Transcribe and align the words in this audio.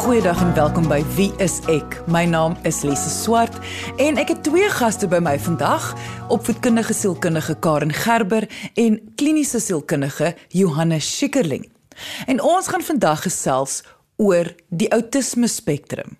Goeiedag 0.00 0.40
en 0.40 0.54
welkom 0.54 0.86
by 0.88 1.02
Wie 1.12 1.28
is 1.44 1.58
ek? 1.68 1.98
My 2.08 2.22
naam 2.24 2.54
is 2.64 2.78
Lise 2.88 3.10
Swart 3.12 3.58
en 4.00 4.16
ek 4.16 4.30
het 4.32 4.38
twee 4.46 4.64
gaste 4.72 5.04
by 5.12 5.18
my 5.20 5.34
vandag, 5.44 5.90
opvoedkundige 6.32 6.96
sielkundige 6.96 7.58
Karen 7.60 7.92
Gerber 7.92 8.46
en 8.80 8.96
kliniese 9.20 9.60
sielkundige 9.60 10.32
Johannes 10.56 11.04
Schikkerling. 11.04 11.68
En 12.24 12.40
ons 12.40 12.72
gaan 12.72 12.86
vandag 12.86 13.26
gesels 13.28 13.82
oor 14.20 14.52
die 14.68 14.90
outisme 14.92 15.48
spektrum. 15.48 16.18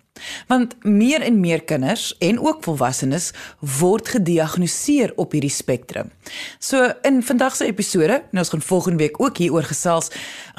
Want 0.49 0.75
meer 0.85 1.23
en 1.25 1.39
meer 1.39 1.63
kinders 1.65 2.11
en 2.21 2.39
ook 2.41 2.63
volwassenes 2.65 3.31
word 3.79 4.11
gediagnoseer 4.13 5.13
op 5.21 5.33
hierdie 5.33 5.53
spektrum. 5.53 6.11
So 6.59 6.91
in 7.07 7.21
vandag 7.25 7.55
se 7.57 7.69
episode, 7.69 8.21
nou 8.33 8.43
ons 8.43 8.53
gaan 8.53 8.65
volgende 8.65 9.01
week 9.01 9.21
ook 9.21 9.41
hieroor 9.41 9.69
gesels, 9.69 10.11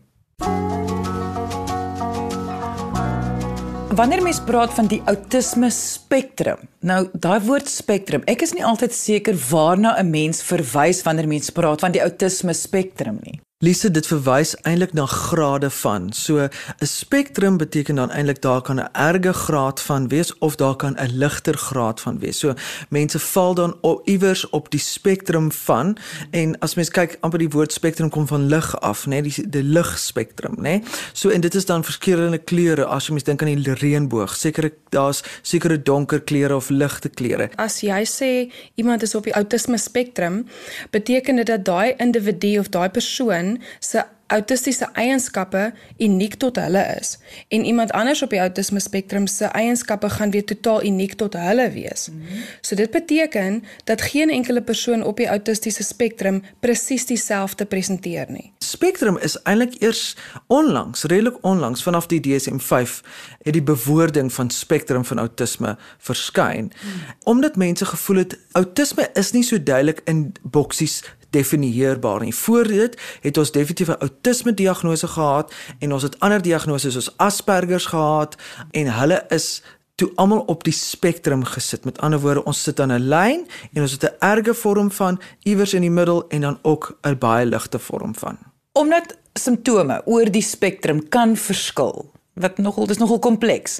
Wanneer 3.97 4.21
mens 4.23 4.39
praat 4.39 4.73
van 4.73 4.87
die 4.87 5.01
outisme 5.05 5.69
spektrum, 5.69 6.57
nou 6.79 7.09
daai 7.13 7.41
woord 7.41 7.67
spektrum, 7.67 8.21
ek 8.27 8.41
is 8.41 8.53
nie 8.53 8.63
altyd 8.63 8.93
seker 8.93 9.35
waarna 9.49 9.99
'n 9.99 10.09
mens 10.09 10.43
verwys 10.43 11.03
wanneer 11.03 11.27
mens 11.27 11.49
praat 11.49 11.79
van 11.79 11.91
die 11.91 12.03
outisme 12.03 12.53
spektrum 12.53 13.19
nie. 13.23 13.39
Lise 13.65 13.89
dit 13.89 14.05
verwys 14.05 14.51
eintlik 14.69 14.91
na 14.93 15.07
grade 15.09 15.69
van. 15.73 16.11
So 16.13 16.37
'n 16.45 16.85
spektrum 16.85 17.57
beteken 17.57 17.95
dan 17.95 18.11
eintlik 18.11 18.41
daar 18.41 18.61
kan 18.61 18.79
'n 18.79 18.89
erge 18.91 19.33
graad 19.33 19.81
van 19.81 20.07
wees 20.07 20.37
of 20.37 20.55
daar 20.55 20.75
kan 20.75 20.95
'n 20.97 21.17
ligter 21.17 21.57
graad 21.57 22.01
van 22.01 22.19
wees. 22.19 22.39
So 22.39 22.53
mense 22.89 23.19
val 23.19 23.53
dan 23.53 23.77
iewers 24.03 24.49
op 24.49 24.71
die 24.71 24.79
spektrum 24.79 25.51
van 25.51 25.97
en 26.31 26.59
as 26.59 26.75
mens 26.75 26.89
kyk 26.89 27.17
amper 27.19 27.39
die 27.39 27.49
woord 27.49 27.73
spektrum 27.73 28.09
kom 28.09 28.27
van 28.27 28.45
lig 28.47 28.81
af, 28.81 29.05
né? 29.05 29.21
Die 29.21 29.49
die 29.49 29.63
ligspektrum, 29.63 30.55
né? 30.59 30.83
So 31.13 31.29
en 31.29 31.41
dit 31.41 31.55
is 31.55 31.65
dan 31.65 31.83
verskillende 31.83 32.37
kleure 32.37 32.85
as 32.85 33.05
jy 33.05 33.11
mens 33.11 33.23
dink 33.23 33.41
aan 33.41 33.55
die 33.55 33.73
reënboog. 33.73 34.35
Sekere 34.35 34.71
daar's 34.89 35.23
sekere 35.41 35.81
donker 35.81 36.21
kleure 36.21 36.55
of 36.55 36.69
ligte 36.69 37.09
kleure. 37.09 37.49
As 37.55 37.81
jy 37.81 38.05
sê 38.05 38.53
iemand 38.75 39.01
is 39.01 39.15
op 39.15 39.23
die 39.23 39.35
outisme 39.35 39.77
spektrum, 39.77 40.47
beteken 40.89 41.35
dit 41.35 41.45
dat 41.45 41.65
daai 41.65 41.93
individu 41.97 42.59
of 42.59 42.69
daai 42.69 42.89
persoon 42.89 43.46
persoon 43.55 43.75
se 43.79 44.03
autistiese 44.27 44.89
eienskappe 44.99 45.71
uniek 46.03 46.33
tot 46.35 46.57
hulle 46.59 46.81
is 46.99 47.13
en 47.47 47.63
iemand 47.63 47.93
anders 47.95 48.21
op 48.21 48.33
die 48.33 48.41
outisme 48.41 48.81
spektrum 48.83 49.27
se 49.27 49.45
eienskappe 49.55 50.09
gaan 50.09 50.33
weer 50.33 50.43
totaal 50.43 50.83
uniek 50.83 51.13
tot 51.15 51.33
hulle 51.33 51.69
wees. 51.71 52.09
Mm 52.09 52.21
-hmm. 52.21 52.43
So 52.61 52.75
dit 52.75 52.91
beteken 52.91 53.63
dat 53.83 54.01
geen 54.01 54.29
enkele 54.29 54.61
persoon 54.61 55.03
op 55.03 55.17
die 55.17 55.27
autistiese 55.27 55.83
spektrum 55.83 56.43
presies 56.59 57.05
dieselfde 57.05 57.65
presenteer 57.65 58.25
nie. 58.29 58.51
Spektrum 58.59 59.17
is 59.17 59.41
eintlik 59.43 59.81
eers 59.81 60.15
onlangs, 60.47 61.03
redelik 61.03 61.37
onlangs 61.41 61.83
vanaf 61.83 62.07
die 62.07 62.19
DSM-5 62.19 62.99
het 63.41 63.53
die 63.53 63.63
bewoording 63.63 64.33
van 64.33 64.49
spektrum 64.49 65.05
van 65.05 65.17
outisme 65.17 65.77
verskyn. 65.97 66.63
Mm 66.63 66.69
-hmm. 66.79 67.15
Omdat 67.23 67.55
mense 67.55 67.85
gevoel 67.85 68.17
het 68.17 68.37
outisme 68.51 69.09
is 69.13 69.31
nie 69.31 69.43
so 69.43 69.63
duidelik 69.63 70.01
in 70.03 70.33
boksies 70.41 71.03
definieerbaar 71.29 72.19
nie. 72.19 72.35
Voor 72.35 72.67
dit 72.67 73.01
het 73.21 73.37
ons 73.37 73.51
definitief 73.51 73.87
'n 73.87 73.99
outisme 73.99 74.53
diagnose 74.53 75.07
gehad 75.07 75.53
en 75.79 75.93
ons 75.93 76.03
het 76.03 76.19
ander 76.19 76.41
diagnoses 76.41 76.93
soos 76.93 77.17
Asperger 77.17 77.79
gehad 77.79 78.35
en 78.71 78.93
hulle 78.93 79.25
is 79.27 79.61
toe 79.95 80.11
almal 80.15 80.43
op 80.45 80.63
die 80.63 80.73
spektrum 80.73 81.43
gesit. 81.43 81.85
Met 81.85 81.99
ander 81.99 82.19
woorde, 82.19 82.43
ons 82.43 82.63
sit 82.63 82.79
aan 82.79 82.91
'n 82.91 83.07
lyn 83.07 83.47
en 83.73 83.81
ons 83.81 83.91
het 83.91 84.03
'n 84.03 84.15
erge 84.19 84.53
vorm 84.53 84.91
van 84.91 85.19
iewers 85.43 85.73
in 85.73 85.81
die 85.81 85.91
middel 85.91 86.27
en 86.27 86.41
dan 86.41 86.59
ook 86.61 86.97
'n 87.01 87.17
baie 87.17 87.45
ligte 87.45 87.79
vorm 87.79 88.15
van. 88.15 88.37
Omdat 88.71 89.17
simptome 89.33 90.01
oor 90.05 90.31
die 90.31 90.41
spektrum 90.41 91.09
kan 91.09 91.35
verskil 91.35 92.11
wat 92.41 92.61
nogal 92.63 92.87
dis 92.89 93.01
nogal 93.01 93.19
kompleks. 93.23 93.79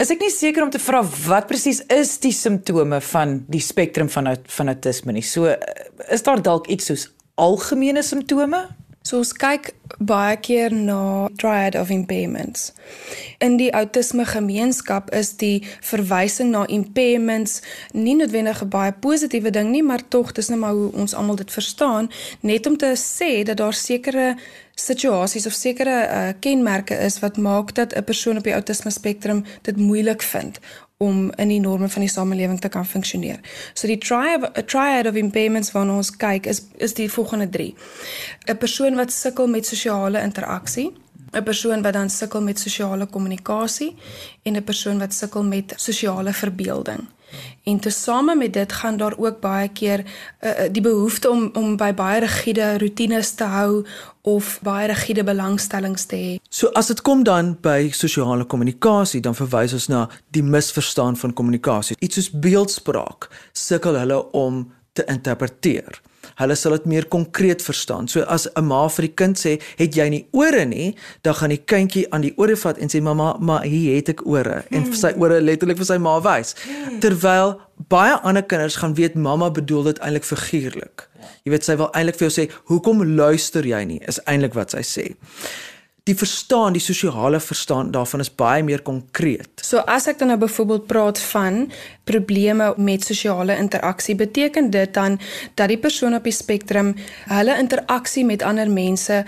Is 0.00 0.12
ek 0.14 0.22
nie 0.24 0.32
seker 0.32 0.66
om 0.66 0.72
te 0.72 0.80
vra 0.82 1.02
wat 1.26 1.48
presies 1.50 1.82
is 1.92 2.16
die 2.22 2.34
simptome 2.34 3.00
van 3.12 3.38
die 3.50 3.62
spektrum 3.64 4.10
van 4.12 4.34
van 4.58 4.74
autisme 4.74 5.14
nie. 5.16 5.24
So 5.24 5.52
is 6.08 6.24
daar 6.26 6.42
dalk 6.42 6.68
iets 6.72 6.90
soos 6.90 7.08
algemene 7.38 8.02
simptome? 8.02 8.66
So 9.08 9.22
ons 9.22 9.30
kyk 9.32 9.70
baie 10.04 10.36
keer 10.44 10.74
na 10.74 11.30
triad 11.40 11.78
of 11.80 11.88
impairments. 11.88 12.74
In 13.40 13.56
die 13.56 13.70
autisme 13.72 14.26
gemeenskap 14.28 15.08
is 15.16 15.30
die 15.40 15.62
verwysing 15.80 16.50
na 16.52 16.66
impairments 16.68 17.62
nie 17.96 18.18
noodwendig 18.18 18.60
'n 18.62 18.68
baie 18.68 18.92
positiewe 18.92 19.50
ding 19.50 19.70
nie, 19.70 19.82
maar 19.82 20.08
tog 20.08 20.32
dis 20.32 20.48
net 20.48 20.58
maar 20.58 20.76
hoe 20.76 20.92
ons 20.92 21.14
almal 21.14 21.36
dit 21.36 21.50
verstaan, 21.50 22.10
net 22.40 22.66
om 22.66 22.76
te 22.76 22.92
sê 22.96 23.44
dat 23.44 23.56
daar 23.56 23.72
sekere 23.72 24.36
situasies 24.74 25.46
of 25.46 25.52
sekere 25.52 25.96
uh, 26.06 26.32
kenmerke 26.40 26.94
is 26.94 27.18
wat 27.18 27.36
maak 27.36 27.74
dat 27.74 27.96
'n 27.96 28.04
persoon 28.04 28.36
op 28.36 28.44
die 28.44 28.52
autisme 28.52 28.90
spektrum 28.90 29.44
dit 29.62 29.76
moeilik 29.76 30.22
vind 30.22 30.60
om 30.98 31.32
in 31.36 31.48
die 31.48 31.60
norme 31.60 31.88
van 31.88 32.02
die 32.02 32.10
samelewing 32.10 32.58
te 32.60 32.68
kan 32.68 32.86
funksioneer. 32.86 33.38
So 33.74 33.86
die 33.86 34.00
triad 34.02 34.56
triad 34.66 35.06
of 35.06 35.18
impairments 35.20 35.70
waarna 35.70 35.94
ons 36.00 36.10
kyk 36.10 36.48
is 36.50 36.64
is 36.82 36.94
die 36.98 37.06
volgende 37.10 37.48
3. 37.48 37.74
'n 38.48 38.56
Persoon 38.58 38.98
wat 38.98 39.12
sukkel 39.12 39.46
met 39.46 39.66
sosiale 39.66 40.22
interaksie, 40.22 40.90
'n 41.32 41.42
persoon 41.42 41.82
wat 41.82 41.92
dan 41.92 42.10
sukkel 42.10 42.42
met 42.42 42.58
sosiale 42.58 43.06
kommunikasie 43.06 43.96
en 44.42 44.56
'n 44.56 44.64
persoon 44.64 44.98
wat 44.98 45.14
sukkel 45.14 45.42
met 45.42 45.72
sosiale 45.76 46.32
verbeelding. 46.32 47.06
En 47.64 47.80
tesame 47.80 48.36
met 48.36 48.52
dit 48.52 48.72
gaan 48.72 48.96
daar 48.96 49.14
ook 49.18 49.40
baie 49.40 49.68
keer 49.68 50.04
uh, 50.40 50.50
die 50.72 50.82
behoefte 50.82 51.30
om 51.30 51.50
om 51.52 51.76
by 51.76 51.92
baie 51.94 52.20
rigiede 52.20 52.78
rotines 52.78 53.34
te 53.36 53.44
hou 53.44 53.84
of 54.22 54.58
baie 54.62 54.88
rigiede 54.88 55.24
belangstellings 55.24 56.04
te 56.08 56.16
hê. 56.16 56.32
So 56.48 56.72
as 56.78 56.86
dit 56.86 57.02
kom 57.02 57.22
dan 57.24 57.56
by 57.60 57.90
sosiale 57.92 58.44
kommunikasie, 58.44 59.20
dan 59.20 59.34
verwys 59.34 59.72
ons 59.72 59.88
na 59.88 60.08
die 60.36 60.42
misverstaan 60.42 61.16
van 61.16 61.32
kommunikasie. 61.32 61.96
Iets 62.00 62.20
soos 62.20 62.30
beeldspraak 62.32 63.28
sukkel 63.52 63.98
hulle 64.00 64.22
om 64.32 64.66
te 64.92 65.04
interpreteer 65.06 66.00
hulle 66.38 66.56
sal 66.58 66.76
dit 66.76 66.86
meer 66.90 67.06
konkreet 67.10 67.62
verstaan. 67.64 68.08
So 68.08 68.22
as 68.22 68.48
'n 68.54 68.64
ma 68.64 68.88
vir 68.88 69.06
die 69.06 69.14
kind 69.14 69.38
sê, 69.38 69.60
"Het 69.76 69.94
jy 69.94 70.08
nie 70.08 70.26
ore 70.32 70.64
nie?" 70.64 70.96
dan 71.22 71.34
gaan 71.34 71.48
die 71.48 71.64
kindjie 71.64 72.06
aan 72.10 72.20
die 72.20 72.34
ore 72.36 72.56
vat 72.56 72.78
en 72.78 72.88
sê, 72.88 73.02
"Mamma, 73.02 73.36
maar 73.40 73.62
hier 73.62 73.96
het 73.96 74.08
ek 74.08 74.26
ore." 74.26 74.64
En 74.70 74.84
vir 74.84 74.96
sy 74.96 75.12
ore 75.16 75.40
letterlik 75.40 75.76
vir 75.76 75.86
sy 75.86 75.98
ma 75.98 76.20
wys. 76.20 76.54
Terwyl 77.00 77.60
baie 77.88 78.14
ander 78.22 78.42
kinders 78.42 78.76
gaan 78.76 78.94
weet 78.94 79.14
mamma 79.14 79.50
bedoel 79.50 79.82
dit 79.82 79.98
eintlik 79.98 80.24
figuurlik. 80.24 81.08
Jy 81.44 81.50
weet 81.50 81.64
sy 81.64 81.76
wil 81.76 81.90
eintlik 81.92 82.16
vir 82.16 82.28
jou 82.28 82.46
sê, 82.46 82.50
"Hoekom 82.64 83.16
luister 83.16 83.62
jy 83.62 83.84
nie?" 83.84 84.00
is 84.06 84.20
eintlik 84.26 84.54
wat 84.54 84.70
sy 84.70 84.82
sê 84.82 85.14
die 86.08 86.16
verstaan, 86.16 86.72
die 86.72 86.82
sosiale 86.82 87.40
verstaan 87.40 87.90
daarvan 87.92 88.24
is 88.24 88.30
baie 88.32 88.64
meer 88.64 88.82
konkreet. 88.82 89.60
So 89.64 89.82
as 89.84 90.08
ek 90.08 90.20
dan 90.22 90.32
nou 90.32 90.38
byvoorbeeld 90.40 90.86
praat 90.88 91.20
van 91.32 91.66
probleme 92.08 92.72
met 92.76 93.04
sosiale 93.04 93.58
interaksie, 93.60 94.16
beteken 94.16 94.70
dit 94.72 94.94
dan 94.94 95.18
dat 95.54 95.68
die 95.68 95.80
persoon 95.80 96.16
op 96.16 96.24
die 96.24 96.34
spektrum 96.34 96.94
hulle 97.28 97.58
interaksie 97.60 98.24
met 98.24 98.42
ander 98.42 98.70
mense 98.70 99.24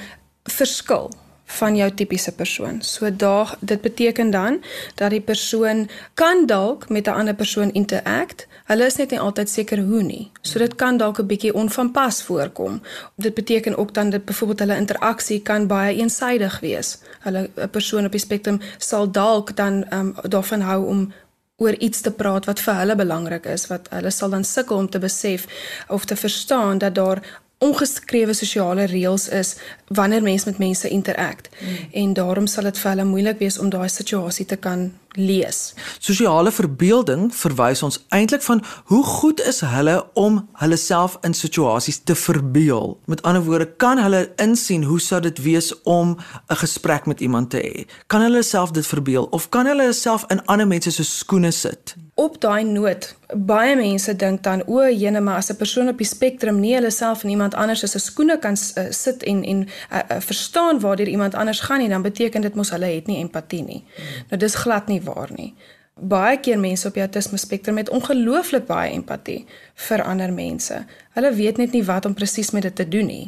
verskil 0.49 1.11
van 1.59 1.77
jou 1.77 1.89
tipiese 1.95 2.33
persoon. 2.33 2.79
So 2.83 3.11
daag 3.11 3.57
dit 3.61 3.81
beteken 3.83 4.31
dan 4.31 4.61
dat 4.95 5.11
die 5.11 5.21
persoon 5.21 5.89
kan 6.15 6.47
dalk 6.47 6.89
met 6.89 7.07
'n 7.07 7.19
ander 7.21 7.35
persoon 7.35 7.73
interact. 7.73 8.47
Hulle 8.71 8.87
is 8.87 8.97
net 9.01 9.11
nie 9.11 9.19
altyd 9.19 9.51
seker 9.51 9.81
hoe 9.83 10.03
nie. 10.07 10.31
So 10.47 10.61
dit 10.63 10.75
kan 10.79 10.97
dalk 10.97 11.19
'n 11.19 11.27
bietjie 11.27 11.55
onvanpas 11.55 12.23
voorkom. 12.23 12.81
Dit 13.17 13.35
beteken 13.35 13.77
ook 13.77 13.95
dan 13.95 14.11
dat 14.11 14.25
byvoorbeeld 14.25 14.59
hulle 14.59 14.77
interaksie 14.77 15.41
kan 15.43 15.67
baie 15.67 15.97
eensydig 15.97 16.61
wees. 16.61 16.99
Hulle 17.21 17.51
'n 17.57 17.71
persoon 17.71 18.05
op 18.05 18.13
die 18.13 18.21
spektrum 18.21 18.61
sal 18.79 19.11
dalk 19.11 19.57
dan 19.57 19.85
um, 19.93 20.15
daarvan 20.23 20.61
hou 20.61 20.87
om 20.87 21.13
oor 21.57 21.75
iets 21.75 22.01
te 22.01 22.11
praat 22.11 22.45
wat 22.45 22.61
vir 22.61 22.75
hulle 22.75 22.97
belangrik 22.97 23.47
is 23.47 23.67
wat 23.67 23.89
hulle 23.91 24.11
sal 24.11 24.31
dan 24.31 24.45
sukkel 24.45 24.77
om 24.77 24.89
te 24.89 24.99
besef 24.99 25.47
of 25.89 26.05
te 26.05 26.17
verstaan 26.17 26.79
dat 26.79 26.95
daar 26.95 27.21
ongeskrewe 27.61 28.33
sosiale 28.33 28.87
reëls 28.89 29.29
is 29.29 29.57
wanneer 29.87 30.23
mens 30.23 30.45
met 30.45 30.59
mense 30.59 30.89
interakt 30.89 31.51
mm. 31.61 31.77
en 31.93 32.13
daarom 32.13 32.47
sal 32.47 32.65
dit 32.71 32.79
vir 32.79 32.91
hulle 32.91 33.05
moeilik 33.05 33.39
wees 33.39 33.59
om 33.59 33.69
daai 33.71 33.89
situasie 33.89 34.47
te 34.47 34.57
kan 34.57 34.89
lees. 35.13 35.75
Sosiale 35.99 36.53
verbeelding 36.53 37.35
verwys 37.35 37.83
ons 37.83 37.99
eintlik 38.09 38.43
van 38.43 38.63
hoe 38.85 39.05
goed 39.05 39.41
is 39.41 39.61
hulle 39.61 39.97
om 40.15 40.49
hulle 40.63 40.77
self 40.77 41.19
in 41.27 41.35
situasies 41.35 42.03
te 42.05 42.15
verbeel. 42.15 42.99
Met 43.05 43.23
ander 43.23 43.43
woorde, 43.45 43.67
kan 43.77 43.99
hulle 43.99 44.29
insien 44.37 44.85
hoe 44.85 45.01
sou 45.01 45.21
dit 45.21 45.43
wees 45.43 45.73
om 45.83 46.17
'n 46.49 46.57
gesprek 46.57 47.07
met 47.07 47.21
iemand 47.21 47.51
te 47.51 47.59
hê? 47.59 47.87
Kan 48.07 48.21
hulle 48.21 48.43
self 48.43 48.71
dit 48.71 48.87
verbeel 48.87 49.25
of 49.25 49.49
kan 49.49 49.67
hulle 49.67 49.93
self 49.93 50.25
in 50.29 50.45
ander 50.45 50.67
mense 50.67 50.91
se 50.91 51.05
skoene 51.05 51.51
sit? 51.51 51.97
op 52.21 52.41
daai 52.41 52.65
noot 52.65 53.15
baie 53.47 53.77
mense 53.79 54.13
dink 54.19 54.43
dan 54.43 54.63
o, 54.67 54.83
jene 54.89 55.21
maar 55.21 55.37
as 55.37 55.51
'n 55.51 55.57
persoon 55.57 55.89
op 55.89 55.99
die 55.99 56.07
spektrum 56.07 56.61
nie 56.61 56.75
hulle 56.75 56.91
self 56.91 57.23
en 57.25 57.31
iemand 57.31 57.55
anders 57.55 57.81
se 57.81 57.99
skoene 57.99 58.39
kan 58.39 58.57
uh, 58.77 58.85
sit 58.91 59.23
en 59.23 59.45
en 59.45 59.59
uh, 59.63 59.99
uh, 59.99 60.21
verstaan 60.21 60.81
waar 60.81 61.01
iemand 61.01 61.35
anders 61.35 61.61
gaan 61.61 61.79
nie, 61.79 61.89
dan 61.89 62.03
beteken 62.03 62.41
dit 62.41 62.55
mos 62.55 62.71
hulle 62.71 62.87
het 62.87 63.07
nie 63.07 63.19
empatie 63.19 63.63
nie. 63.63 63.85
Nou 64.29 64.41
dis 64.41 64.55
glad 64.55 64.87
nie 64.87 65.00
waar 65.05 65.31
nie. 65.37 65.55
Baie 66.01 66.39
keer 66.41 66.59
mense 66.59 66.89
op 66.89 66.95
die 66.95 67.03
autisme 67.05 67.39
spektrum 67.39 67.77
het 67.77 67.91
ongelooflik 67.91 68.67
baie 68.67 68.93
empatie 68.93 69.45
vir 69.89 70.03
ander 70.03 70.33
mense. 70.33 70.85
Hulle 71.17 71.35
weet 71.35 71.59
net 71.61 71.73
nie 71.77 71.85
wat 71.85 72.07
om 72.07 72.15
presies 72.15 72.51
met 72.51 72.63
dit 72.63 72.77
te 72.77 72.89
doen 72.89 73.07
nie. 73.07 73.27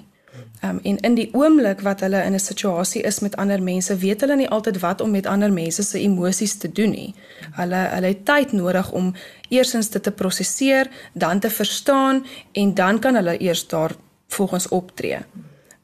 Um, 0.64 0.78
en 0.82 1.00
in 1.00 1.14
die 1.18 1.28
oomblik 1.34 1.80
wat 1.82 2.00
hulle 2.00 2.22
in 2.22 2.34
'n 2.34 2.38
situasie 2.38 3.02
is 3.02 3.18
met 3.20 3.36
ander 3.36 3.62
mense, 3.62 3.96
weet 3.96 4.20
hulle 4.20 4.36
nie 4.36 4.48
altyd 4.48 4.78
wat 4.80 5.00
om 5.00 5.10
met 5.10 5.26
ander 5.26 5.52
mense 5.52 5.82
se 5.82 5.98
emosies 5.98 6.54
te 6.56 6.72
doen 6.72 6.90
nie. 6.90 7.14
Hulle 7.52 7.76
hulle 7.94 8.06
het 8.06 8.24
tyd 8.24 8.52
nodig 8.52 8.92
om 8.92 9.14
eersins 9.48 9.90
dit 9.90 10.02
te 10.02 10.10
prosesseer, 10.10 10.88
dan 11.12 11.40
te 11.40 11.50
verstaan 11.50 12.26
en 12.52 12.74
dan 12.74 12.98
kan 12.98 13.14
hulle 13.14 13.40
eers 13.40 13.68
daar 13.68 13.92
volgens 14.28 14.68
optree. 14.68 15.18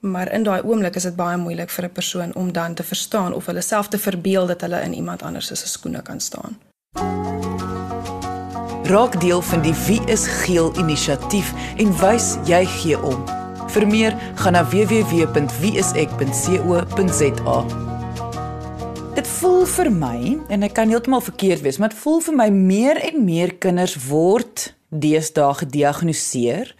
Maar 0.01 0.33
in 0.33 0.43
daai 0.43 0.63
oomblik 0.63 0.95
is 0.95 1.03
dit 1.03 1.17
baie 1.17 1.37
moeilik 1.37 1.71
vir 1.71 1.85
'n 1.85 1.93
persoon 1.93 2.35
om 2.35 2.53
dan 2.53 2.75
te 2.75 2.83
verstaan 2.83 3.35
of 3.35 3.47
hulle 3.47 3.61
self 3.61 3.89
te 3.89 3.99
verbeel 3.99 4.47
dat 4.47 4.61
hulle 4.61 4.83
in 4.83 4.95
iemand 4.95 5.23
anders 5.23 5.47
se 5.47 5.69
skoene 5.69 6.03
kan 6.03 6.21
staan. 6.21 6.59
Raak 8.83 9.21
deel 9.21 9.43
van 9.43 9.63
die 9.63 9.75
Wie 9.87 10.05
is 10.05 10.27
Geel 10.27 10.79
inisiatief 10.79 11.53
en 11.77 11.99
wys 11.99 12.37
jy 12.45 12.67
gee 12.67 13.03
om. 13.03 13.25
Vir 13.69 13.87
meer, 13.87 14.17
gaan 14.35 14.53
na 14.53 14.65
www.wieisek.co.za. 14.65 17.65
Dit 19.15 19.29
voel 19.29 19.67
vir 19.67 19.93
my 19.93 20.39
en 20.49 20.63
ek 20.63 20.73
kan 20.73 20.89
heeltemal 20.89 21.21
verkeerd 21.21 21.61
wees, 21.61 21.79
maar 21.79 21.89
dit 21.93 21.99
voel 21.99 22.21
vir 22.21 22.35
my 22.35 22.49
meer 22.49 22.97
en 23.13 23.25
meer 23.25 23.55
kinders 23.61 24.07
word 24.09 24.75
deesdae 24.89 25.55
gediagnoseer 25.55 26.75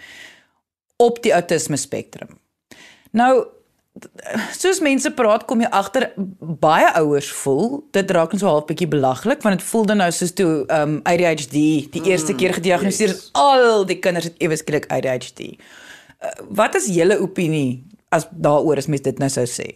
op 0.97 1.23
die 1.23 1.33
autisme 1.37 1.77
spektrum. 1.77 2.48
Nou 3.17 3.33
soos 4.55 4.79
mense 4.85 5.11
praat 5.17 5.45
kom 5.49 5.63
jy 5.63 5.69
agter 5.75 6.13
baie 6.63 6.87
ouers 7.01 7.29
voel 7.41 7.81
dit 7.97 8.11
raak 8.15 8.35
net 8.35 8.43
so 8.43 8.51
half 8.51 8.69
bietjie 8.69 8.87
belaglik 8.91 9.43
want 9.43 9.59
dit 9.59 9.67
voel 9.71 9.89
dan 9.91 9.99
nou 10.03 10.11
soos 10.15 10.35
toe 10.39 10.51
um 10.75 10.99
ADHD 11.09 11.57
die 11.95 12.05
eerste 12.07 12.37
keer 12.39 12.55
gediagnoseer 12.59 13.15
is 13.17 13.25
al 13.39 13.83
die 13.89 13.99
kinders 14.03 14.31
het 14.31 14.39
ewe 14.45 14.59
skielik 14.59 14.87
ADHD. 14.95 15.55
Uh, 16.19 16.35
wat 16.61 16.79
is 16.79 16.91
julle 16.95 17.19
opinie 17.23 17.83
as 18.15 18.29
daaroor 18.31 18.79
as 18.81 18.89
mens 18.91 19.05
dit 19.05 19.19
nou 19.19 19.31
sou 19.33 19.47
sê? 19.51 19.69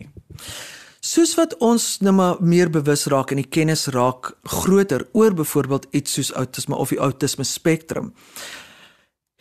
Soos 1.03 1.35
wat 1.35 1.57
ons 1.59 1.97
nou 2.07 2.15
maar 2.15 2.39
meer 2.39 2.71
bewus 2.71 3.09
raak 3.11 3.35
en 3.35 3.41
die 3.43 3.51
kennis 3.51 3.89
raak 3.91 4.37
groter 4.63 5.09
oor 5.19 5.35
byvoorbeeld 5.35 5.89
iets 5.91 6.15
soos 6.15 6.31
outisme 6.39 6.79
of 6.79 6.95
die 6.95 7.01
outisme 7.03 7.47
spektrum 7.47 8.13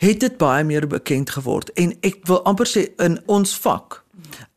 het 0.02 0.20
dit 0.20 0.38
baie 0.38 0.64
meer 0.64 0.86
bekend 0.90 1.30
geword 1.30 1.70
en 1.78 1.92
ek 2.02 2.24
wil 2.26 2.42
amper 2.48 2.66
sê 2.66 2.88
in 3.04 3.20
ons 3.30 3.54
vak 3.62 4.02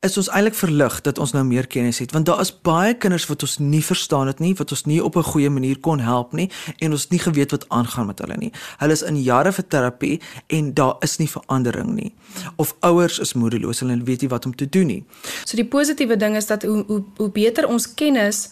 is 0.06 0.18
ons 0.18 0.30
eintlik 0.34 0.56
verlig 0.58 0.96
dat 1.06 1.20
ons 1.22 1.34
nou 1.36 1.44
meer 1.46 1.68
kennis 1.70 2.00
het 2.02 2.14
want 2.16 2.26
daar 2.26 2.42
is 2.42 2.52
baie 2.66 2.96
kinders 2.98 3.28
wat 3.30 3.46
ons 3.46 3.58
nie 3.62 3.82
verstaan 3.86 4.30
het 4.32 4.42
nie 4.42 4.54
wat 4.58 4.74
ons 4.74 4.86
nie 4.90 4.98
op 5.04 5.18
'n 5.18 5.28
goeie 5.32 5.50
manier 5.50 5.80
kon 5.80 6.00
help 6.00 6.34
nie 6.34 6.50
en 6.80 6.92
ons 6.92 7.08
nie 7.10 7.20
geweet 7.20 7.52
wat 7.52 7.70
aangaan 7.70 8.08
met 8.08 8.20
hulle 8.20 8.38
nie. 8.38 8.52
Hulle 8.78 8.92
is 8.92 9.02
in 9.02 9.22
jare 9.22 9.52
vir 9.52 9.68
terapie 9.68 10.22
en 10.48 10.74
daar 10.74 10.96
is 11.00 11.18
nie 11.18 11.30
verandering 11.30 11.94
nie. 11.94 12.14
Of 12.56 12.76
ouers 12.80 13.20
is 13.20 13.34
moedeloos 13.34 13.82
en 13.82 13.90
hulle 13.90 14.04
weet 14.04 14.22
nie 14.22 14.30
wat 14.30 14.46
om 14.46 14.56
te 14.56 14.70
doen 14.70 14.88
nie. 14.88 15.04
So 15.46 15.56
die 15.56 15.68
positiewe 15.68 16.18
ding 16.18 16.36
is 16.36 16.46
dat 16.46 16.64
hoe 16.64 16.84
hoe, 16.88 17.04
hoe 17.18 17.30
beter 17.30 17.68
ons 17.68 17.94
kennis 17.94 18.50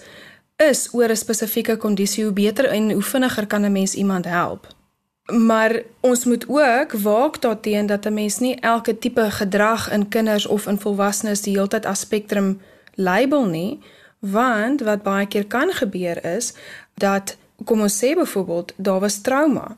is 0.58 0.90
oor 0.94 1.10
'n 1.10 1.16
spesifieke 1.16 1.78
kondisie, 1.78 2.24
hoe 2.24 2.34
beter 2.34 2.66
en 2.66 2.92
hoe 2.92 3.02
vinniger 3.02 3.48
kan 3.48 3.66
'n 3.66 3.72
mens 3.72 3.94
iemand 3.94 4.26
help. 4.26 4.83
Maar 5.32 5.82
ons 6.00 6.26
moet 6.26 6.46
ook 6.48 6.92
waak 6.92 7.42
daarteen 7.42 7.86
dat 7.86 8.06
'n 8.06 8.14
mens 8.14 8.40
nie 8.40 8.60
elke 8.60 8.98
tipe 8.98 9.32
gedrag 9.32 9.92
in 9.92 10.08
kinders 10.08 10.46
of 10.46 10.68
in 10.68 10.80
volwassenes 10.80 11.42
die 11.42 11.56
heeltyd 11.58 11.86
as 11.86 12.00
spektrum 12.00 12.62
label 12.94 13.46
nie, 13.46 13.80
want 14.20 14.82
wat 14.82 15.04
baie 15.04 15.28
keer 15.28 15.46
kan 15.46 15.72
gebeur 15.72 16.26
is 16.26 16.54
dat 16.94 17.38
kom 17.64 17.82
ons 17.82 18.06
sê 18.06 18.16
byvoorbeeld 18.16 18.74
daar 18.76 19.00
was 19.00 19.22
trauma 19.22 19.78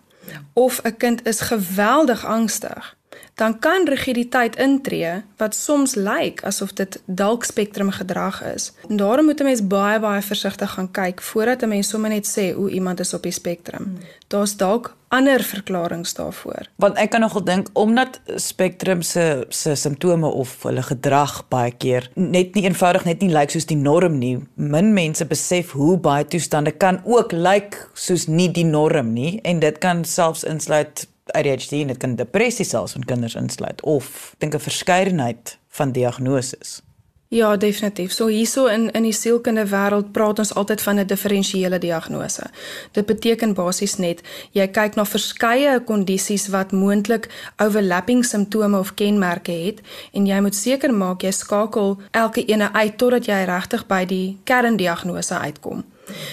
of 0.54 0.82
'n 0.84 0.98
kind 0.98 1.28
is 1.28 1.40
geweldig 1.40 2.26
angstig 2.26 2.96
dan 3.36 3.60
kan 3.60 3.88
rigiditeit 3.88 4.56
intree 4.56 5.24
wat 5.38 5.56
soms 5.56 5.96
lyk 5.96 6.44
asof 6.44 6.74
dit 6.74 7.02
dalk 7.06 7.44
spektrum 7.44 7.92
gedrag 7.92 8.44
is. 8.44 8.74
En 8.88 8.96
daarom 8.96 9.26
moet 9.26 9.40
'n 9.40 9.44
mens 9.44 9.68
baie 9.68 10.00
baie 10.00 10.22
versigtig 10.22 10.72
gaan 10.72 10.92
kyk 10.92 11.22
voordat 11.22 11.62
'n 11.62 11.68
mens 11.68 11.90
sommer 11.90 12.10
net 12.10 12.38
sê 12.38 12.54
hoe 12.54 12.70
iemand 12.70 13.00
is 13.00 13.14
op 13.14 13.24
die 13.24 13.32
spektrum. 13.32 13.98
Daar's 14.28 14.58
dalk 14.58 14.96
ander 15.16 15.44
verklaringe 15.44 16.12
daarvoor. 16.18 16.68
Want 16.82 17.00
ek 17.02 17.14
kan 17.16 17.24
nogal 17.24 17.44
dink 17.48 17.70
omdat 17.74 18.20
spektrum 18.42 19.02
se 19.02 19.46
se 19.50 19.76
simptome 19.80 20.28
of 20.28 20.54
hulle 20.68 20.84
gedrag 20.84 21.40
baie 21.54 21.72
keer 21.72 22.10
net 22.16 22.56
nie 22.56 22.66
eenvoudig 22.68 23.08
net 23.08 23.24
nie 23.24 23.32
lyk 23.34 23.54
soos 23.54 23.68
die 23.70 23.80
norm 23.80 24.20
nie. 24.20 24.38
Min 24.56 24.94
mense 24.98 25.26
besef 25.30 25.74
hoe 25.78 25.96
baie 25.98 26.28
toestande 26.28 26.72
kan 26.72 27.02
ook 27.04 27.36
lyk 27.36 27.80
soos 27.94 28.28
nie 28.28 28.50
die 28.52 28.68
norm 28.68 29.14
nie 29.16 29.40
en 29.44 29.62
dit 29.64 29.82
kan 29.84 30.04
selfs 30.06 30.46
insluit 30.48 31.08
ADHD 31.34 31.82
en 31.82 31.94
dit 31.94 32.02
kan 32.02 32.16
depressie 32.16 32.66
selfs 32.66 32.96
in 32.96 33.06
kinders 33.06 33.36
insluit 33.40 33.82
of 33.82 34.36
dink 34.40 34.54
'n 34.54 34.68
verskeidenheid 34.70 35.58
van 35.70 35.92
diagnoses. 35.92 36.82
Ja, 37.28 37.58
definitief. 37.58 38.12
So 38.12 38.28
hierso 38.28 38.66
in 38.66 38.92
in 38.92 39.04
die 39.04 39.14
sielkundige 39.14 39.72
wêreld 39.74 40.12
praat 40.12 40.40
ons 40.40 40.54
altyd 40.54 40.82
van 40.82 41.00
'n 41.00 41.06
diferensiële 41.06 41.78
diagnose. 41.78 42.44
Dit 42.92 43.06
beteken 43.06 43.54
basies 43.54 43.96
net 43.98 44.22
jy 44.52 44.68
kyk 44.68 44.96
na 44.96 45.06
verskeie 45.06 45.84
kondisies 45.84 46.48
wat 46.48 46.72
moontlik 46.72 47.30
overlapping 47.58 48.26
simptome 48.26 48.80
of 48.80 48.94
kenmerke 48.94 49.52
het 49.52 49.82
en 50.12 50.26
jy 50.26 50.40
moet 50.40 50.56
seker 50.56 50.94
maak 50.94 51.22
jy 51.22 51.32
skakel 51.32 51.98
elke 52.12 52.46
ene 52.46 52.74
uit 52.74 52.98
totdat 52.98 53.26
jy 53.26 53.44
regtig 53.46 53.88
by 53.88 54.06
die 54.06 54.38
kerndiagnose 54.44 55.38
uitkom. 55.38 55.84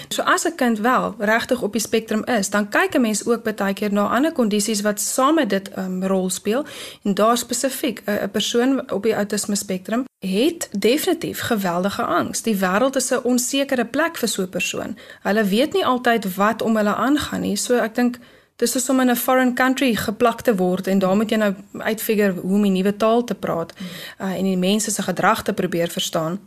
So 0.07 0.21
as 0.21 0.45
'n 0.45 0.55
kind 0.55 0.79
wel 0.79 1.15
regtig 1.17 1.61
op 1.61 1.71
die 1.71 1.81
spektrum 1.81 2.23
is, 2.23 2.49
dan 2.49 2.69
kyk 2.69 2.95
'n 2.95 3.01
mens 3.01 3.25
ook 3.25 3.43
baie 3.43 3.73
keer 3.73 3.93
na 3.93 4.07
ander 4.07 4.31
kondisies 4.31 4.81
wat 4.81 5.01
saam 5.01 5.35
met 5.35 5.49
dit 5.49 5.69
'n 5.75 5.79
um, 5.79 6.03
rol 6.03 6.29
speel 6.29 6.65
en 7.03 7.13
daar 7.13 7.37
spesifiek 7.37 8.03
'n 8.05 8.29
persoon 8.31 8.91
op 8.91 9.03
die 9.03 9.13
autisme 9.13 9.55
spektrum 9.55 10.05
het 10.19 10.69
definitief 10.71 11.39
geweldige 11.39 12.03
angs. 12.03 12.41
Die 12.41 12.55
wêreld 12.55 12.95
is 12.95 13.11
'n 13.11 13.23
onsekere 13.23 13.85
plek 13.85 14.17
vir 14.17 14.27
so 14.27 14.41
'n 14.41 14.49
persoon. 14.49 14.97
Hulle 15.21 15.43
weet 15.43 15.73
nie 15.73 15.85
altyd 15.85 16.35
wat 16.35 16.61
om 16.61 16.77
hulle 16.77 16.95
aangaan 16.95 17.41
nie. 17.41 17.55
So 17.55 17.75
ek 17.75 17.95
dink 17.95 18.19
dis 18.55 18.75
is 18.75 18.89
om 18.89 18.99
in 18.99 19.09
'n 19.09 19.15
foreign 19.15 19.53
country 19.53 19.95
geplak 19.95 20.41
te 20.41 20.55
word 20.55 20.87
en 20.87 20.99
daar 20.99 21.15
moet 21.15 21.29
jy 21.29 21.37
nou 21.37 21.53
uitfigure 21.77 22.33
hoe 22.33 22.55
om 22.55 22.65
'n 22.65 22.71
nuwe 22.71 22.97
taal 22.97 23.23
te 23.23 23.35
praat 23.35 23.73
uh, 24.21 24.31
en 24.31 24.43
die 24.43 24.57
mense 24.57 24.91
se 24.91 25.01
gedrag 25.01 25.43
te 25.43 25.53
probeer 25.53 25.89
verstaan. 25.89 26.39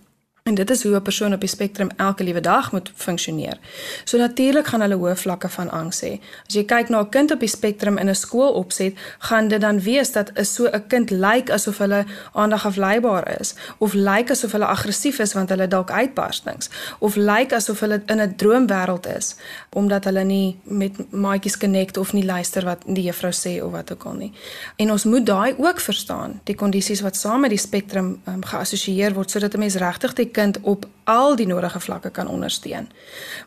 En 0.46 0.54
dit 0.54 0.70
is 0.70 0.82
hoe 0.82 0.94
'n 0.94 1.02
persoon 1.02 1.32
op 1.32 1.40
die 1.40 1.48
spektrum 1.48 1.88
elke 1.96 2.24
liewe 2.24 2.40
dag 2.40 2.72
moet 2.72 2.90
funksioneer. 2.94 3.58
So 4.04 4.18
natuurlik 4.18 4.66
gaan 4.66 4.80
hulle 4.80 4.94
hoë 4.94 5.16
vlakke 5.16 5.48
van 5.48 5.70
angs 5.70 6.00
hê. 6.04 6.20
As 6.46 6.54
jy 6.54 6.64
kyk 6.64 6.88
na 6.88 7.00
'n 7.00 7.08
kind 7.08 7.30
op 7.30 7.40
die 7.40 7.48
spektrum 7.48 7.98
in 7.98 8.08
'n 8.08 8.14
skool 8.14 8.52
opset, 8.52 8.94
gaan 9.18 9.48
dit 9.48 9.60
dan 9.60 9.80
wees 9.80 10.12
dat 10.12 10.30
'n 10.34 10.44
so 10.44 10.64
'n 10.64 10.86
kind 10.86 11.10
lyk 11.10 11.50
asof 11.50 11.78
hulle 11.78 12.04
aandagafleibaar 12.32 13.40
is 13.40 13.54
of 13.78 13.92
lyk 13.92 14.30
asof 14.30 14.52
hulle 14.52 14.66
aggressief 14.66 15.18
is 15.18 15.32
want 15.32 15.48
hulle 15.48 15.68
dalk 15.68 15.90
uitbarstings 15.90 16.70
of 16.98 17.16
lyk 17.16 17.52
asof 17.52 17.80
hulle 17.80 18.02
in 18.06 18.20
'n 18.20 18.34
droomwêreld 18.36 19.16
is 19.16 19.36
omdat 19.72 20.04
hulle 20.04 20.24
nie 20.24 20.58
met 20.62 21.12
maatjies 21.12 21.58
connect 21.58 21.96
of 21.96 22.12
nie 22.12 22.24
luister 22.24 22.64
wat 22.64 22.82
die 22.86 23.02
juffrou 23.04 23.32
sê 23.32 23.62
of 23.62 23.70
wat 23.70 23.92
ook 23.92 24.04
al 24.04 24.14
nie. 24.14 24.32
En 24.76 24.90
ons 24.90 25.04
moet 25.04 25.26
daai 25.26 25.54
ook 25.58 25.80
verstaan, 25.80 26.40
die 26.44 26.54
kondisies 26.54 27.00
wat 27.00 27.16
saam 27.16 27.40
met 27.40 27.50
die 27.50 27.58
spektrum 27.58 28.20
um, 28.28 28.44
geassosieer 28.44 29.12
word 29.12 29.30
sodat 29.30 29.54
'n 29.54 29.58
mens 29.58 29.74
regtig 29.74 30.12
die 30.36 30.42
kind 30.42 30.60
op 30.60 30.86
al 31.06 31.36
die 31.36 31.46
nodige 31.46 31.80
vlakke 31.80 32.10
kan 32.10 32.28
ondersteun. 32.28 32.88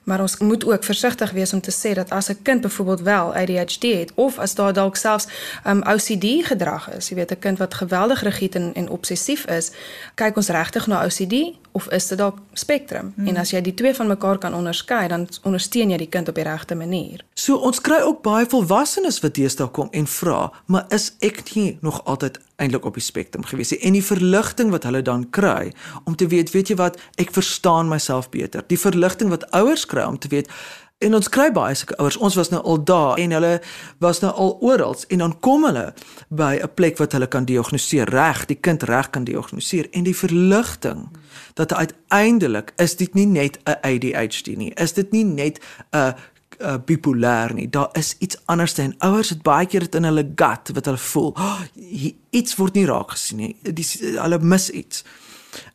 Maar 0.03 0.21
ons 0.21 0.37
moet 0.37 0.65
ook 0.65 0.83
versigtig 0.83 1.31
wees 1.31 1.53
om 1.53 1.61
te 1.61 1.71
sê 1.71 1.93
dat 1.93 2.09
as 2.09 2.29
'n 2.29 2.41
kind 2.41 2.61
byvoorbeeld 2.61 3.01
wel 3.01 3.35
ADHD 3.35 3.83
het 3.83 4.11
of 4.15 4.39
as 4.39 4.55
daar 4.55 4.73
dalk 4.73 4.95
selfs 4.95 5.27
um, 5.67 5.81
OCD 5.83 6.47
gedrag 6.47 6.89
is, 6.95 7.09
jy 7.09 7.15
weet 7.15 7.31
'n 7.31 7.39
kind 7.39 7.57
wat 7.57 7.73
geweldig 7.73 8.21
rigied 8.21 8.55
en, 8.55 8.73
en 8.73 8.89
obsessief 8.89 9.45
is, 9.45 9.71
kyk 10.15 10.35
ons 10.35 10.47
regtig 10.47 10.87
na 10.87 11.05
OCD 11.05 11.35
of 11.71 11.87
is 11.91 12.07
dit 12.07 12.17
dalk 12.17 12.37
spektrum? 12.53 13.13
Hmm. 13.15 13.27
En 13.27 13.37
as 13.37 13.51
jy 13.51 13.61
die 13.61 13.73
twee 13.73 13.95
van 13.95 14.07
mekaar 14.07 14.37
kan 14.37 14.53
onderskei, 14.53 15.07
dan 15.07 15.27
ondersteun 15.43 15.89
jy 15.93 15.97
die 15.97 16.09
kind 16.09 16.29
op 16.29 16.35
die 16.35 16.43
regte 16.43 16.75
manier. 16.75 17.23
So 17.33 17.55
ons 17.55 17.81
kry 17.81 18.01
ook 18.01 18.21
baie 18.25 18.47
volwassenes 18.49 19.19
wat 19.23 19.35
deesdae 19.37 19.69
kom 19.75 19.91
en 19.91 20.07
vra, 20.07 20.51
maar 20.65 20.85
is 20.95 21.11
ek 21.25 21.43
nie 21.55 21.77
nog 21.81 22.01
altyd 22.05 22.39
eintlik 22.59 22.85
op 22.85 22.97
die 22.99 23.03
spektrum 23.03 23.45
gewees 23.47 23.71
nie? 23.71 23.79
En 23.87 23.95
die 23.95 24.03
verligting 24.03 24.73
wat 24.73 24.83
hulle 24.83 25.01
dan 25.05 25.29
kry 25.29 25.71
om 26.03 26.15
te 26.15 26.27
weet, 26.27 26.51
weet 26.51 26.73
jy 26.73 26.79
wat, 26.79 26.99
ek 27.21 27.31
verstaan 27.49 27.89
myself 27.89 28.29
beter. 28.29 28.63
Die 28.67 28.79
verligting 28.79 29.33
wat 29.33 29.49
ouers 29.51 29.85
kry 29.89 30.05
om 30.05 30.19
te 30.19 30.27
weet 30.27 30.49
En 30.99 31.15
ons 31.15 31.29
kry 31.31 31.45
baie 31.55 31.75
sulke 31.79 31.95
ouers. 31.95 32.17
Ons 32.19 32.35
was 32.35 32.49
nou 32.51 32.59
al 32.67 32.81
daar 32.83 33.19
en 33.23 33.31
hulle 33.31 33.53
was 34.03 34.19
nou 34.19 34.31
al 34.35 34.57
oral 34.67 34.97
en 35.07 35.21
dan 35.23 35.35
kom 35.39 35.63
hulle 35.63 35.93
by 36.27 36.59
'n 36.59 36.73
plek 36.75 36.97
wat 36.99 37.11
hulle 37.15 37.27
kan 37.27 37.45
diagnoseer 37.45 38.09
reg, 38.09 38.45
die 38.45 38.59
kind 38.59 38.83
reg 38.83 39.09
kan 39.09 39.23
diagnoseer 39.23 39.87
en 39.91 40.03
die 40.03 40.15
verligting 40.15 41.07
dat 41.53 41.73
uiteindelik 41.73 42.73
is 42.75 42.95
dit 42.95 43.13
nie 43.13 43.25
net 43.25 43.59
'n 43.63 43.79
ADHD 43.81 44.57
nie. 44.57 44.73
Is 44.75 44.93
dit 44.93 45.11
nie 45.11 45.23
net 45.23 45.59
'n 45.91 46.13
uh, 46.59 46.75
bipolêr 46.85 47.53
nie. 47.53 47.69
Daar 47.69 47.89
is 47.91 48.15
iets 48.19 48.37
anders 48.45 48.77
en 48.77 48.95
ouers 48.97 49.29
het 49.29 49.41
baie 49.41 49.65
keer 49.65 49.79
dit 49.79 49.95
in 49.95 50.03
hulle 50.03 50.31
gut 50.35 50.69
wat 50.73 50.85
hulle 50.85 50.97
voel. 50.97 51.29
Oh, 51.37 51.61
iets 52.29 52.55
word 52.55 52.73
nie 52.73 52.85
raak 52.85 53.11
gesien 53.11 53.37
nie. 53.37 53.55
Die 53.61 53.85
hulle 54.19 54.39
mis 54.39 54.69
iets. 54.69 55.03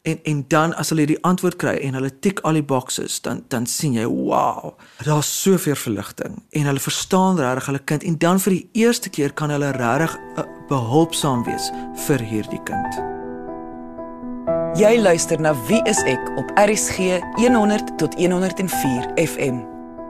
En 0.02 0.19
en 0.23 0.45
dan 0.49 0.75
as 0.75 0.93
hulle 0.93 1.07
die 1.07 1.19
antwoord 1.23 1.57
kry 1.57 1.75
en 1.83 1.97
hulle 1.99 2.11
tik 2.21 2.40
al 2.45 2.59
die 2.59 2.66
boxes, 2.66 3.21
dan 3.25 3.43
dan 3.49 3.66
sien 3.66 3.97
jy, 3.97 4.04
wow, 4.07 4.75
daar's 5.04 5.31
soveel 5.43 5.78
verligting 5.78 6.43
en 6.50 6.69
hulle 6.71 6.83
verstaan 6.83 7.40
regtig 7.40 7.66
hulle 7.73 7.85
kind 7.85 8.04
en 8.04 8.19
dan 8.19 8.40
vir 8.40 8.59
die 8.59 8.85
eerste 8.85 9.11
keer 9.11 9.33
kan 9.33 9.50
hulle 9.50 9.73
regtig 9.78 10.16
uh, 10.38 10.47
behulpsaam 10.69 11.45
wees 11.49 11.71
vir 12.07 12.23
hierdie 12.23 12.62
kind. 12.69 13.02
Jy 14.75 14.97
luister 14.99 15.38
na 15.40 15.52
Wie 15.69 15.83
is 15.87 16.00
ek 16.11 16.33
op 16.40 16.49
RCG 16.59 17.21
100 17.38 17.95
tot 17.99 18.16
104 18.19 19.12
FM. 19.23 19.62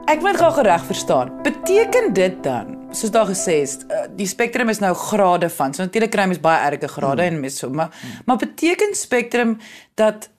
Ek 0.09 0.23
wil 0.25 0.33
graag 0.37 0.57
reg 0.65 0.87
verstaan. 0.89 1.29
Beteken 1.45 2.13
dit 2.13 2.43
dan, 2.43 2.73
soos 2.95 3.11
daar 3.11 3.27
gesê 3.27 3.61
is, 3.61 3.77
eh, 3.87 4.05
die 4.15 4.27
spektrum 4.27 4.69
is 4.69 4.79
nou 4.79 4.93
grade 4.93 5.49
van. 5.49 5.73
So 5.73 5.83
natuurlik 5.83 6.11
kry 6.11 6.25
mens 6.27 6.41
baie 6.41 6.71
erge 6.71 6.87
grade 6.87 7.21
hmm. 7.21 7.35
en 7.35 7.39
mes 7.39 7.57
so, 7.57 7.69
maar 7.69 7.91
hmm. 7.91 8.21
maar 8.25 8.37
beteken 8.37 8.95
spektrum 8.95 9.57
dat 9.95 10.29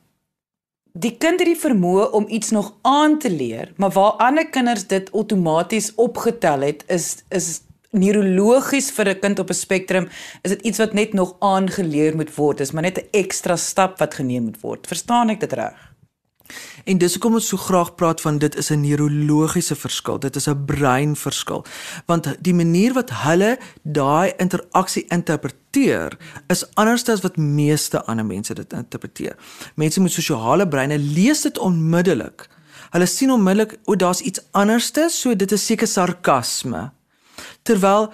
die 0.96 1.16
kind 1.16 1.40
het 1.40 1.48
die 1.48 1.60
vermoë 1.60 2.10
om 2.16 2.24
iets 2.28 2.50
nog 2.50 2.72
aan 2.82 3.18
te 3.18 3.30
leer, 3.30 3.72
maar 3.76 3.90
waar 3.90 4.12
ander 4.24 4.48
kinders 4.48 4.86
dit 4.86 5.12
outomaties 5.12 5.94
opgetel 5.94 6.60
het, 6.60 6.84
is 6.88 7.24
is 7.28 7.60
neurologies 7.96 8.90
vir 8.90 9.08
'n 9.08 9.20
kind 9.20 9.38
op 9.38 9.50
'n 9.50 9.54
spektrum 9.54 10.08
is 10.42 10.50
dit 10.50 10.62
iets 10.62 10.78
wat 10.78 10.92
net 10.92 11.12
nog 11.12 11.36
aangeleer 11.38 12.16
moet 12.16 12.34
word. 12.34 12.58
Dis 12.58 12.72
maar 12.72 12.82
net 12.82 12.98
'n 12.98 13.08
ekstra 13.10 13.56
stap 13.56 13.98
wat 13.98 14.14
geneem 14.14 14.42
moet 14.42 14.60
word. 14.60 14.86
Verstaan 14.86 15.30
ek 15.30 15.40
dit 15.40 15.52
reg? 15.52 15.95
En 16.84 16.98
dis 16.98 17.12
hoekom 17.12 17.38
ons 17.38 17.48
so 17.48 17.56
graag 17.56 17.94
praat 17.94 18.20
van 18.20 18.38
dit 18.38 18.56
is 18.56 18.70
'n 18.70 18.80
neurologiese 18.80 19.74
verskil. 19.74 20.18
Dit 20.18 20.36
is 20.36 20.48
'n 20.48 20.64
breinverskil. 20.64 21.64
Want 22.06 22.36
die 22.40 22.54
manier 22.54 22.92
wat 22.92 23.10
hulle 23.10 23.58
daai 23.82 24.32
interaksie 24.36 25.04
interpreteer 25.08 26.18
is 26.46 26.74
anders 26.74 27.08
as 27.08 27.20
wat 27.20 27.36
meeste 27.36 28.04
ander 28.04 28.24
mense 28.24 28.54
dit 28.54 28.72
interpreteer. 28.72 29.36
Mense 29.74 30.00
met 30.00 30.12
sosiale 30.12 30.68
breine 30.68 30.98
lees 30.98 31.40
dit 31.40 31.58
onmiddellik. 31.58 32.48
Hulle 32.90 33.06
sien 33.06 33.30
onmiddellik 33.30 33.78
o, 33.84 33.96
daar's 33.96 34.20
iets 34.20 34.40
anderste, 34.50 35.08
so 35.10 35.36
dit 35.36 35.52
is 35.52 35.66
seker 35.66 35.86
sarkasme 35.86 36.92
terwyl 37.66 38.12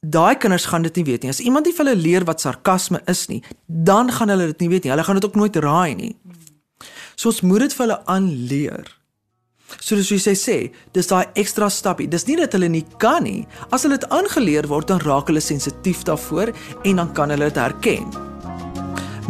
daai 0.00 0.36
kinders 0.38 0.68
gaan 0.70 0.84
dit 0.86 1.00
nie 1.00 1.04
weet 1.04 1.24
nie. 1.24 1.32
As 1.32 1.42
iemand 1.42 1.66
nie 1.66 1.74
vir 1.74 1.84
hulle 1.84 1.98
leer 1.98 2.26
wat 2.28 2.42
sarkasme 2.44 3.00
is 3.10 3.26
nie, 3.30 3.42
dan 3.66 4.12
gaan 4.12 4.30
hulle 4.30 4.52
dit 4.52 4.64
nie 4.64 4.70
weet 4.76 4.86
nie. 4.86 4.92
Hulle 4.94 5.06
gaan 5.06 5.18
dit 5.18 5.26
ook 5.26 5.38
nooit 5.40 5.56
raai 5.64 5.94
nie. 5.98 6.12
So 7.16 7.32
ons 7.32 7.40
moet 7.40 7.64
dit 7.64 7.72
vir 7.72 7.86
hulle 7.86 7.98
aanleer. 8.12 8.92
So 9.80 9.96
dis 9.96 10.10
soos 10.12 10.26
jy 10.28 10.34
sê, 10.38 10.56
dis 10.94 11.08
daai 11.08 11.24
ekstra 11.40 11.70
stappie. 11.72 12.06
Dis 12.12 12.26
nie 12.28 12.36
dat 12.38 12.52
hulle 12.54 12.68
nie 12.70 12.84
kan 13.02 13.24
nie. 13.24 13.46
As 13.72 13.86
hulle 13.86 13.96
dit 13.96 14.08
aangeleer 14.12 14.68
word, 14.70 14.90
dan 14.92 15.00
raak 15.02 15.32
hulle 15.32 15.42
sensitief 15.42 16.04
daarvoor 16.06 16.52
en 16.84 17.02
dan 17.02 17.12
kan 17.16 17.32
hulle 17.32 17.48
dit 17.48 17.60
herken. 17.60 18.06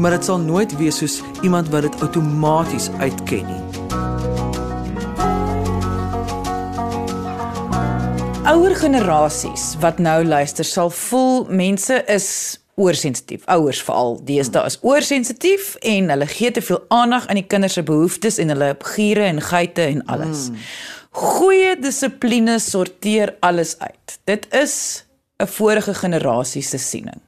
Maar 0.02 0.18
dit 0.18 0.28
sal 0.28 0.42
nooit 0.42 0.74
wees 0.82 0.98
soos 1.00 1.22
iemand 1.46 1.70
wat 1.72 1.86
dit 1.86 2.02
outomaties 2.04 2.90
uitken 3.00 3.46
nie. 3.46 3.64
ouer 8.46 8.76
generasies 8.78 9.74
wat 9.82 9.98
nou 9.98 10.20
luister 10.24 10.64
sal 10.64 10.90
voel 10.94 11.48
mense 11.50 11.96
is 12.12 12.28
oorsensitief. 12.76 13.44
Ouers 13.52 13.80
veral, 13.82 14.18
deesdae 14.28 14.68
is 14.68 14.78
oorsensitief 14.84 15.74
en 15.80 16.10
hulle 16.12 16.28
gee 16.28 16.50
te 16.52 16.62
veel 16.62 16.82
aandag 16.92 17.26
aan 17.26 17.40
die 17.40 17.46
kinders 17.48 17.78
se 17.78 17.84
behoeftes 17.86 18.38
en 18.42 18.52
hulle 18.52 18.74
giere 18.92 19.24
en 19.30 19.40
geite 19.40 19.88
en 19.88 20.04
alles. 20.12 20.48
Mm. 20.50 20.62
Goeie 21.16 21.72
dissipline 21.80 22.58
sorteer 22.60 23.34
alles 23.40 23.78
uit. 23.80 24.18
Dit 24.28 24.48
is 24.52 25.04
'n 25.40 25.46
vorige 25.46 25.94
generasie 25.94 26.62
se 26.62 26.78
siening. 26.78 27.20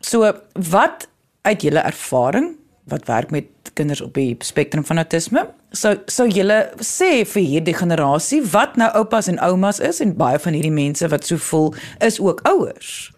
So 0.00 0.32
wat 0.52 1.08
uit 1.42 1.62
julle 1.62 1.80
ervaring 1.80 2.56
wat 2.88 3.06
werk 3.06 3.30
met 3.30 3.44
kinders 3.72 4.00
op 4.00 4.14
die 4.14 4.36
spektrum 4.38 4.84
van 4.84 4.96
autisme. 4.96 5.48
So 5.72 5.94
so 6.06 6.24
julle 6.24 6.70
sê 6.80 7.26
vir 7.28 7.44
hierdie 7.44 7.76
generasie 7.76 8.40
wat 8.54 8.78
nou 8.80 8.88
oupas 8.96 9.28
en 9.28 9.40
oumas 9.44 9.82
is 9.84 10.00
en 10.00 10.16
baie 10.16 10.40
van 10.40 10.56
hierdie 10.56 10.72
mense 10.72 11.08
wat 11.12 11.28
so 11.28 11.36
voel 11.36 11.74
is 12.00 12.16
ook 12.20 12.40
ouers. 12.48 13.10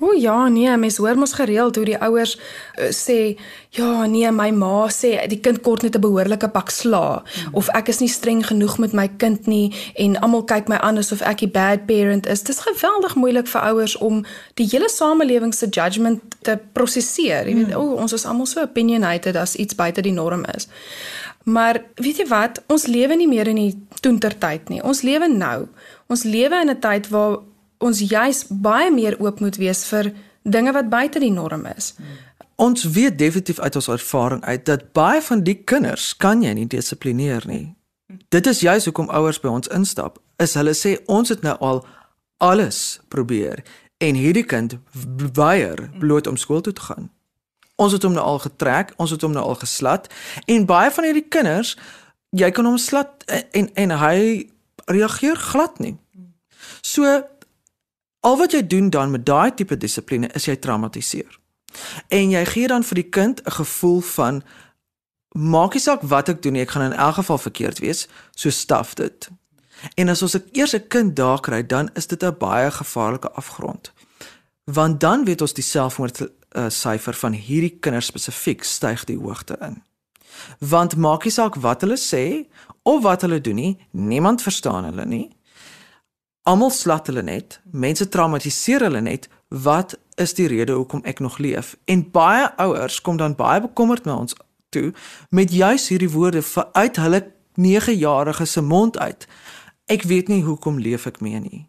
O 0.00 0.12
ja, 0.12 0.48
nee, 0.48 0.76
mens 0.76 0.96
hoor 0.96 1.16
mos 1.16 1.32
gereeld 1.32 1.76
hoe 1.76 1.84
die 1.84 1.96
ouers 2.02 2.34
uh, 2.36 2.90
sê, 2.92 3.36
ja, 3.72 4.04
nee, 4.10 4.28
my 4.34 4.50
ma 4.52 4.88
sê 4.92 5.14
die 5.30 5.38
kind 5.40 5.62
kort 5.64 5.82
net 5.82 5.96
'n 5.96 6.04
behoorlike 6.04 6.48
pak 6.52 6.70
sla 6.70 7.22
hmm. 7.22 7.54
of 7.56 7.68
ek 7.72 7.88
is 7.88 8.00
nie 8.04 8.12
streng 8.12 8.44
genoeg 8.46 8.76
met 8.78 8.92
my 8.92 9.08
kind 9.08 9.46
nie 9.46 9.72
en 9.96 10.18
almal 10.20 10.44
kyk 10.44 10.68
my 10.68 10.76
aan 10.84 11.00
asof 11.00 11.22
ek 11.22 11.42
'n 11.42 11.50
bad 11.50 11.86
parent 11.86 12.26
is. 12.26 12.42
Dit 12.42 12.56
is 12.56 12.66
geweldig 12.68 13.14
moeilik 13.14 13.48
vir 13.48 13.60
ouers 13.60 13.96
om 13.96 14.24
die 14.54 14.68
hele 14.68 14.88
samelewing 14.88 15.54
se 15.54 15.66
judgement 15.66 16.20
te 16.42 16.58
prosesseer. 16.72 17.48
Jy 17.48 17.54
weet, 17.54 17.72
hmm. 17.72 17.80
o, 17.80 17.96
ons 17.96 18.12
is 18.12 18.26
almal 18.26 18.46
so 18.46 18.60
opinionated 18.60 19.36
as 19.36 19.56
iets 19.56 19.74
buite 19.74 20.02
die 20.02 20.12
norm 20.12 20.44
is. 20.54 20.68
Maar 21.44 21.82
weet 21.94 22.16
jy 22.22 22.26
wat? 22.28 22.62
Ons 22.72 22.86
lewe 22.86 23.16
nie 23.16 23.28
meer 23.28 23.48
in 23.52 23.60
die 23.60 23.86
toentertyd 24.00 24.68
nie. 24.72 24.82
Ons 24.82 25.02
lewe 25.04 25.28
nou. 25.28 25.66
Ons 26.08 26.24
lewe 26.24 26.60
in 26.60 26.70
'n 26.70 26.80
tyd 26.80 27.08
waar 27.08 27.38
ons 27.78 27.98
juis 28.00 28.44
baie 28.48 28.90
meer 28.90 29.20
oop 29.20 29.40
moet 29.40 29.56
wees 29.56 29.84
vir 29.84 30.12
dinge 30.42 30.72
wat 30.72 30.88
buite 30.88 31.18
die 31.18 31.32
norm 31.32 31.66
is. 31.66 31.94
Ons 32.56 32.84
weet 32.84 33.18
definitief 33.18 33.58
uit 33.60 33.76
ons 33.76 33.88
ervaring 33.88 34.44
uit 34.44 34.64
dat 34.64 34.92
baie 34.92 35.22
van 35.22 35.42
die 35.42 35.62
kinders 35.64 36.16
kan 36.16 36.42
jy 36.42 36.52
nie 36.52 36.66
dissiplineer 36.66 37.42
nie. 37.46 37.74
Dit 38.28 38.46
is 38.46 38.60
juis 38.60 38.84
hoekom 38.84 39.08
ouers 39.08 39.40
by 39.40 39.48
ons 39.48 39.68
instap. 39.68 40.18
Is 40.38 40.54
hulle 40.54 40.74
sê 40.74 40.96
ons 41.06 41.28
het 41.28 41.42
nou 41.42 41.56
al 41.58 41.86
alles 42.36 43.00
probeer 43.08 43.62
en 43.98 44.14
hierdie 44.14 44.44
kind 44.44 44.78
weier 45.34 45.90
bloot 45.98 46.26
om 46.26 46.36
skool 46.36 46.60
toe 46.60 46.72
te 46.72 46.80
gaan. 46.80 47.10
Ons 47.76 47.92
het 47.92 48.02
hom 48.02 48.12
nou 48.12 48.24
al 48.24 48.38
getrek, 48.38 48.92
ons 48.96 49.10
het 49.10 49.22
hom 49.22 49.32
nou 49.32 49.44
al 49.44 49.54
geslat 49.54 50.06
en 50.46 50.66
baie 50.66 50.90
van 50.90 51.04
hierdie 51.04 51.28
kinders 51.28 51.76
jy 52.30 52.50
kan 52.50 52.64
hom 52.64 52.78
slat 52.78 53.24
en 53.52 53.70
en 53.74 53.90
hy 53.90 54.50
reageer 54.86 55.36
glad 55.36 55.78
nie. 55.78 55.96
So 56.82 57.22
Al 58.24 58.36
wat 58.36 58.52
jy 58.52 58.66
doen 58.66 58.90
dan 58.90 59.10
met 59.10 59.26
daai 59.26 59.54
tipe 59.54 59.76
dissipline 59.76 60.30
is 60.32 60.46
jy 60.48 60.56
traumatiseer. 60.56 61.38
En 62.08 62.30
jy 62.32 62.44
gee 62.48 62.68
dan 62.72 62.84
vir 62.88 63.02
die 63.02 63.10
kind 63.16 63.42
'n 63.44 63.50
gevoel 63.50 64.00
van 64.00 64.42
maak 65.36 65.74
nie 65.74 65.82
saak 65.82 66.02
wat 66.02 66.28
ek 66.28 66.42
doen 66.42 66.52
nie, 66.52 66.62
ek 66.62 66.70
gaan 66.70 66.92
in 66.92 66.98
elk 66.98 67.14
geval 67.14 67.38
verkeerd 67.38 67.78
wees, 67.78 68.08
so 68.34 68.50
staf 68.50 68.94
dit. 68.94 69.28
En 69.94 70.08
as 70.08 70.22
ons 70.22 70.36
eers 70.52 70.74
'n 70.74 70.88
kind 70.88 71.16
daar 71.16 71.40
kry, 71.40 71.66
dan 71.66 71.90
is 71.94 72.06
dit 72.06 72.22
'n 72.22 72.36
baie 72.38 72.70
gevaarlike 72.70 73.30
afgrond. 73.30 73.92
Want 74.64 75.00
dan 75.00 75.24
weet 75.24 75.40
ons 75.40 75.52
die 75.52 75.64
selfmoord 75.64 76.28
uh, 76.54 76.68
syfer 76.70 77.16
van 77.18 77.36
hierdie 77.36 77.76
kinders 77.80 78.10
spesifiek 78.12 78.64
styg 78.64 79.04
die 79.10 79.18
hoogte 79.18 79.58
in. 79.60 79.82
Want 80.58 80.96
maak 80.96 81.24
nie 81.24 81.34
saak 81.34 81.58
wat 81.62 81.84
hulle 81.84 81.98
sê 82.00 82.46
of 82.82 83.02
wat 83.02 83.22
hulle 83.26 83.40
doen 83.40 83.58
nie, 83.58 83.74
niemand 83.90 84.42
verstaan 84.42 84.88
hulle 84.90 85.06
nie. 85.06 85.28
Almal 86.44 86.70
slat 86.70 87.06
hulle 87.08 87.22
net, 87.24 87.60
mense 87.72 88.08
traumatiseer 88.08 88.84
hulle 88.84 89.00
net. 89.00 89.28
Wat 89.48 89.94
is 90.20 90.34
die 90.36 90.48
rede 90.50 90.74
hoekom 90.76 91.00
ek 91.08 91.22
nog 91.24 91.38
leef? 91.38 91.76
En 91.88 92.02
baie 92.10 92.50
ouers 92.60 93.00
kom 93.00 93.16
dan 93.16 93.36
baie 93.38 93.62
bekommerd 93.64 94.04
na 94.04 94.18
ons 94.18 94.36
toe 94.74 94.90
met 95.30 95.52
juis 95.54 95.88
hierdie 95.88 96.10
woorde 96.10 96.42
uit 96.72 96.96
hulle 96.96 97.20
9-jarige 97.60 98.44
se 98.44 98.60
mond 98.60 98.98
uit. 98.98 99.26
Ek 99.86 100.02
weet 100.02 100.28
nie 100.28 100.42
hoekom 100.42 100.78
leef 100.82 101.06
ek 101.06 101.20
meer 101.22 101.40
nie. 101.40 101.66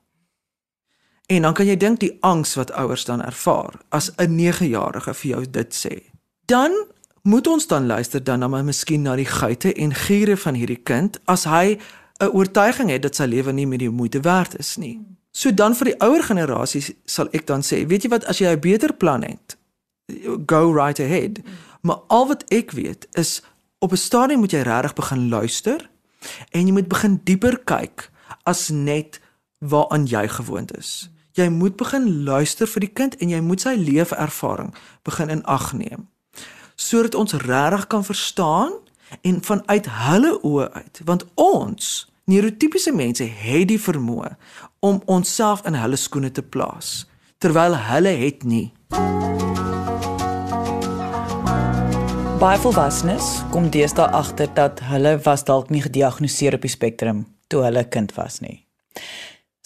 En 1.28 1.42
dan 1.42 1.54
kan 1.54 1.66
jy 1.66 1.78
dink 1.78 2.00
die 2.00 2.18
angs 2.20 2.54
wat 2.56 2.72
ouers 2.72 3.06
dan 3.06 3.22
ervaar 3.22 3.74
as 3.90 4.12
'n 4.16 4.36
9-jarige 4.36 5.14
vir 5.14 5.30
jou 5.32 5.50
dit 5.50 5.86
sê. 5.86 6.04
Dan 6.46 6.72
moet 7.22 7.48
ons 7.48 7.68
dan 7.68 7.86
luister 7.86 8.24
dan 8.24 8.40
na 8.40 8.48
my 8.48 8.62
miskien 8.62 9.02
na 9.02 9.16
die 9.16 9.26
geite 9.26 9.74
en 9.74 9.94
giere 9.94 10.38
van 10.38 10.54
hierdie 10.54 10.84
kind 10.84 11.20
as 11.26 11.44
hy 11.44 11.80
'n 12.20 12.30
oortuiging 12.32 12.90
het 12.90 13.02
dat 13.02 13.16
sy 13.16 13.24
lewe 13.24 13.52
nie 13.52 13.68
meer 13.68 13.78
die 13.78 13.90
moeite 13.90 14.20
werd 14.20 14.60
is 14.60 14.76
nie. 14.76 15.02
So 15.32 15.54
dan 15.54 15.76
vir 15.76 15.86
die 15.86 16.00
ouer 16.00 16.24
generasies 16.24 16.92
sal 17.06 17.28
ek 17.32 17.48
dan 17.48 17.62
sê, 17.62 17.88
weet 17.88 18.04
jy 18.04 18.10
wat 18.10 18.26
as 18.26 18.38
jy 18.38 18.48
'n 18.48 18.60
beter 18.60 18.94
plan 18.94 19.24
het, 19.24 19.58
go 20.46 20.72
right 20.72 21.00
ahead. 21.00 21.40
Maar 21.82 22.00
al 22.08 22.28
wat 22.28 22.44
ek 22.48 22.72
weet 22.72 23.08
is 23.12 23.42
op 23.80 23.92
'n 23.92 23.98
stadium 23.98 24.40
moet 24.40 24.52
jy 24.52 24.62
regtig 24.62 24.94
begin 24.94 25.30
luister 25.30 25.90
en 26.52 26.68
jy 26.68 26.74
moet 26.74 26.88
begin 26.88 27.22
dieper 27.24 27.58
kyk 27.64 28.12
as 28.44 28.70
net 28.70 29.20
waaraan 29.60 30.06
jy 30.06 30.28
gewoond 30.28 30.78
is. 30.78 31.10
Jy 31.36 31.50
moet 31.52 31.76
begin 31.76 32.24
luister 32.24 32.68
vir 32.68 32.86
die 32.86 32.94
kind 32.96 33.16
en 33.20 33.32
jy 33.34 33.42
moet 33.44 33.66
sy 33.66 33.74
leweervaring 33.76 34.70
begin 35.04 35.34
in 35.34 35.42
ag 35.52 35.74
neem 35.76 36.08
sodat 36.80 37.16
ons 37.16 37.36
regtig 37.40 37.86
kan 37.92 38.04
verstaan 38.04 38.72
en 39.24 39.42
vanuit 39.44 39.88
hulle 40.00 40.32
oë 40.48 40.68
uit 40.76 41.02
want 41.08 41.26
ons 41.40 41.92
neurotipiese 42.32 42.92
mense 42.96 43.28
het 43.44 43.68
die 43.68 43.80
vermoë 43.80 44.32
om 44.80 45.02
onsself 45.12 45.64
in 45.68 45.76
hulle 45.80 46.00
skoene 46.00 46.32
te 46.32 46.44
plaas 46.44 47.04
terwyl 47.44 47.76
hulle 47.90 48.16
het 48.24 48.48
nie 48.48 48.70
Baie 52.40 52.60
volwassenes 52.64 53.42
kom 53.52 53.68
deesdae 53.72 54.08
agter 54.16 54.52
dat 54.56 54.84
hulle 54.88 55.18
was 55.28 55.44
dalk 55.48 55.72
nie 55.72 55.84
gediagnoseer 55.84 56.56
op 56.56 56.64
die 56.68 56.72
spektrum 56.72 57.26
toe 57.48 57.64
hulle 57.64 57.84
kind 57.88 58.12
was 58.16 58.42
nie. 58.44 58.66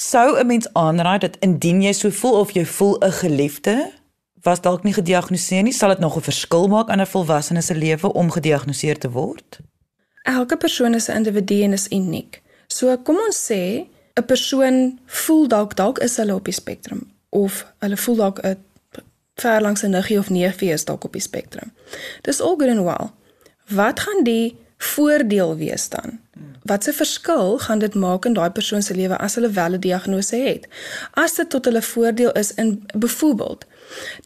Sou 0.01 0.39
'n 0.39 0.45
mens 0.45 0.73
aanraai 0.73 1.19
dat 1.19 1.37
indien 1.39 1.81
jy 1.81 1.91
so 1.91 2.09
voel 2.09 2.39
of 2.39 2.51
jy 2.51 2.65
voel 2.65 2.97
'n 2.99 3.11
geliefde 3.11 3.91
was 4.41 4.61
dalk 4.61 4.83
nie 4.83 4.93
gediagnoseer 4.93 5.63
nie, 5.63 5.73
sal 5.73 5.89
dit 5.89 5.99
nog 5.99 6.15
'n 6.15 6.21
verskil 6.21 6.67
maak 6.67 6.89
aan 6.89 7.01
'n 7.01 7.05
volwassene 7.05 7.61
se 7.61 7.75
lewe 7.75 8.13
om 8.13 8.31
gediagnoseer 8.31 8.97
te 8.97 9.09
word? 9.11 9.59
Elke 10.23 10.57
persoon 10.57 10.93
is 10.93 11.07
'n 11.07 11.15
individu 11.15 11.61
en 11.61 11.73
is 11.73 11.87
uniek. 11.87 12.41
So 12.67 12.97
kom 12.97 13.15
ons 13.15 13.51
sê 13.51 13.87
'n 14.13 14.25
persoon 14.25 14.99
voel 15.05 15.47
dalk 15.47 15.75
dalk 15.75 15.99
is 15.99 16.17
hulle 16.17 16.35
op 16.35 16.45
die 16.45 16.53
spektrum 16.53 17.11
of 17.29 17.73
hulle 17.79 17.97
voel 17.97 18.15
dalk 18.15 18.39
'n 18.39 18.57
ver 19.35 19.61
langs 19.61 19.83
'n 19.83 19.89
niggie 19.89 20.19
of 20.19 20.29
neefie 20.29 20.71
is 20.71 20.85
dalk 20.85 21.03
op 21.03 21.13
die 21.13 21.21
spektrum. 21.21 21.71
Dis 22.21 22.41
all 22.41 22.55
good 22.57 22.69
and 22.69 22.83
well. 22.83 23.09
Wat 23.67 23.99
gaan 23.99 24.23
die 24.23 24.57
voordeel 24.77 25.55
wees 25.55 25.89
dan? 25.89 26.19
Wat 26.63 26.87
'n 26.87 26.93
verskil 26.93 27.57
gaan 27.57 27.79
dit 27.79 27.95
maak 27.95 28.25
in 28.25 28.33
daai 28.33 28.49
persoon 28.49 28.81
se 28.81 28.95
lewe 28.95 29.17
as 29.17 29.35
hulle 29.35 29.49
wel 29.49 29.73
'n 29.73 29.79
diagnose 29.79 30.35
het? 30.35 30.67
As 31.11 31.33
dit 31.35 31.49
tot 31.49 31.65
hulle 31.65 31.81
voordeel 31.81 32.31
is 32.31 32.53
in 32.53 32.83
byvoorbeeld 32.97 33.65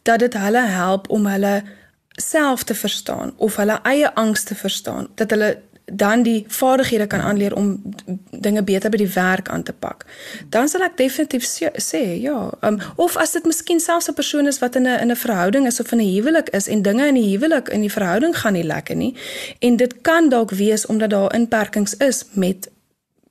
dat 0.02 0.18
dit 0.18 0.34
hulle 0.34 0.64
help 0.66 1.10
om 1.10 1.26
hulle 1.26 1.62
self 2.08 2.62
te 2.62 2.74
verstaan 2.74 3.32
of 3.36 3.56
hulle 3.56 3.78
eie 3.82 4.14
angs 4.14 4.42
te 4.42 4.54
verstaan, 4.54 5.08
dat 5.14 5.30
hulle 5.30 5.58
dan 5.84 6.22
die 6.22 6.44
vaardighede 6.48 7.06
kan 7.06 7.20
aanleer 7.20 7.54
om 7.56 7.82
dinge 8.30 8.62
beter 8.62 8.90
by 8.90 8.96
die 8.96 9.12
werk 9.14 9.48
aan 9.48 9.62
te 9.62 9.72
pak. 9.72 10.06
Dan 10.48 10.68
sal 10.68 10.80
ek 10.86 10.96
definitief 10.96 11.44
sê 11.44 12.02
ja, 12.20 12.50
um, 12.60 12.78
of 12.96 13.16
as 13.16 13.32
dit 13.36 13.44
miskien 13.44 13.80
selfs 13.80 14.08
'n 14.08 14.14
persoon 14.14 14.46
is 14.46 14.58
wat 14.58 14.76
in 14.76 14.86
'n 14.88 15.00
in 15.00 15.10
'n 15.10 15.16
verhouding 15.16 15.66
is 15.66 15.80
of 15.80 15.92
in 15.92 16.00
'n 16.00 16.14
huwelik 16.14 16.48
is 16.48 16.68
en 16.68 16.82
dinge 16.82 17.06
in 17.06 17.14
die 17.14 17.36
huwelik 17.36 17.68
in 17.68 17.80
die 17.80 17.92
verhouding 17.92 18.36
gaan 18.36 18.52
nie 18.52 18.64
lekker 18.64 18.96
nie 18.96 19.14
en 19.58 19.76
dit 19.76 20.00
kan 20.00 20.28
dalk 20.28 20.50
wees 20.50 20.86
omdat 20.86 21.10
daar 21.10 21.34
inperkings 21.34 21.96
is 21.96 22.24
met 22.32 22.68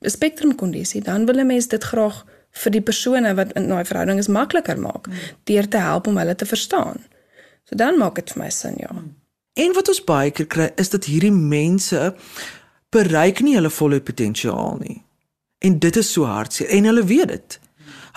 'n 0.04 0.10
spektrumkondisie, 0.10 1.02
dan 1.02 1.26
wil 1.26 1.38
'n 1.38 1.46
mens 1.46 1.68
dit 1.68 1.84
graag 1.84 2.24
vir 2.50 2.72
die 2.72 2.82
persone 2.82 3.34
wat 3.34 3.52
in 3.52 3.68
daai 3.68 3.84
verhouding 3.84 4.18
is 4.18 4.28
makliker 4.28 4.78
maak 4.78 5.06
deur 5.44 5.68
te 5.68 5.76
help 5.76 6.06
om 6.06 6.16
hulle 6.16 6.34
te 6.34 6.46
verstaan. 6.46 6.96
So 7.64 7.76
dan 7.76 7.98
maak 7.98 8.14
dit 8.14 8.30
vir 8.30 8.42
my 8.42 8.50
sin, 8.50 8.74
ja. 8.76 8.88
Hmm. 8.90 9.23
En 9.54 9.74
wat 9.74 9.88
ons 9.88 10.02
baie 10.04 10.30
keer 10.34 10.46
kry 10.50 10.70
is 10.82 10.90
dat 10.90 11.06
hierdie 11.06 11.34
mense 11.34 12.14
bereik 12.94 13.42
nie 13.46 13.54
hulle 13.54 13.70
volle 13.70 14.00
potensiaal 14.02 14.80
nie. 14.80 15.02
En 15.62 15.78
dit 15.78 15.96
is 15.96 16.10
so 16.12 16.26
hartseer 16.26 16.72
en 16.74 16.88
hulle 16.90 17.04
weet 17.06 17.30
dit. 17.30 17.58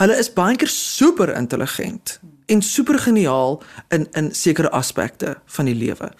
Hulle 0.02 0.18
is 0.18 0.34
baie 0.34 0.58
keer 0.58 0.72
super 0.74 1.34
intelligent 1.34 2.20
en 2.50 2.62
super 2.62 3.00
geniaal 3.00 3.62
in 3.94 4.08
in 4.18 4.32
sekere 4.36 4.74
aspekte 4.74 5.38
van 5.58 5.70
die 5.70 5.78
lewe. 5.78 6.12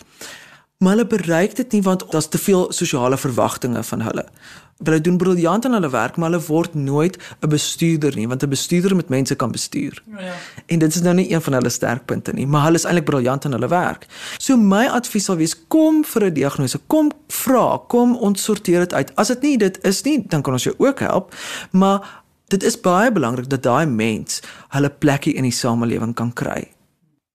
Maar 0.78 0.96
hulle 0.96 1.08
bereik 1.08 1.56
dit 1.56 1.72
nie 1.74 1.82
want 1.82 2.06
daar's 2.12 2.30
te 2.30 2.38
veel 2.38 2.72
sosiale 2.72 3.18
verwagtinge 3.18 3.84
van 3.84 4.02
hulle. 4.02 4.26
Hulle 4.84 5.02
doen 5.02 5.18
briljant 5.18 5.66
aan 5.66 5.74
hulle 5.74 5.90
werk, 5.90 6.18
maar 6.18 6.30
hulle 6.30 6.44
word 6.46 6.74
nooit 6.74 7.18
'n 7.42 7.50
bestuurder 7.50 8.16
nie, 8.16 8.28
want 8.28 8.44
'n 8.44 8.50
bestuurder 8.50 8.96
met 8.96 9.10
mense 9.10 9.36
kan 9.36 9.52
bestuur. 9.52 10.04
Ja. 10.18 10.34
En 10.66 10.80
dit 10.80 10.96
is 10.96 11.02
nou 11.02 11.16
nie 11.16 11.32
een 11.32 11.42
van 11.42 11.54
hulle 11.54 11.70
sterkpunte 11.70 12.34
nie, 12.34 12.48
maar 12.48 12.64
hulle 12.64 12.76
is 12.76 12.84
eintlik 12.84 13.06
briljant 13.06 13.46
aan 13.46 13.52
hulle 13.52 13.68
werk. 13.68 14.06
So 14.38 14.58
my 14.58 14.86
advies 14.88 15.24
sal 15.24 15.36
wees: 15.36 15.56
kom 15.68 16.04
vir 16.06 16.26
'n 16.26 16.34
diagnose, 16.34 16.80
kom 16.88 17.12
vra, 17.28 17.82
kom 17.88 18.16
ons 18.16 18.44
sorteer 18.44 18.80
dit 18.80 18.94
uit. 18.94 19.16
As 19.16 19.28
dit 19.28 19.42
nie 19.42 19.58
dit 19.58 19.84
is 19.84 20.02
nie, 20.02 20.24
dan 20.28 20.42
kan 20.42 20.54
ons 20.54 20.64
jou 20.64 20.76
ook 20.78 21.00
help, 21.00 21.36
maar 21.72 22.24
dit 22.48 22.64
is 22.64 22.80
baie 22.80 23.12
belangrik 23.12 23.50
dat 23.50 23.64
daai 23.64 23.86
mens 23.86 24.42
hulle 24.70 24.90
plekkie 24.90 25.34
in 25.34 25.44
die 25.44 25.52
samelewing 25.52 26.14
kan 26.14 26.34
kry. 26.34 26.68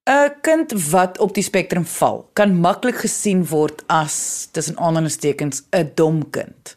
'n 0.06 0.32
Kind 0.42 0.72
wat 0.90 1.18
op 1.18 1.34
die 1.34 1.42
spektrum 1.42 1.84
val, 1.84 2.30
kan 2.32 2.60
maklik 2.60 2.96
gesien 2.96 3.46
word 3.46 3.82
as 3.86 4.48
tussen 4.50 4.78
aanhalingstekens 4.78 5.62
'n 5.70 5.90
dom 5.94 6.30
kind. 6.30 6.74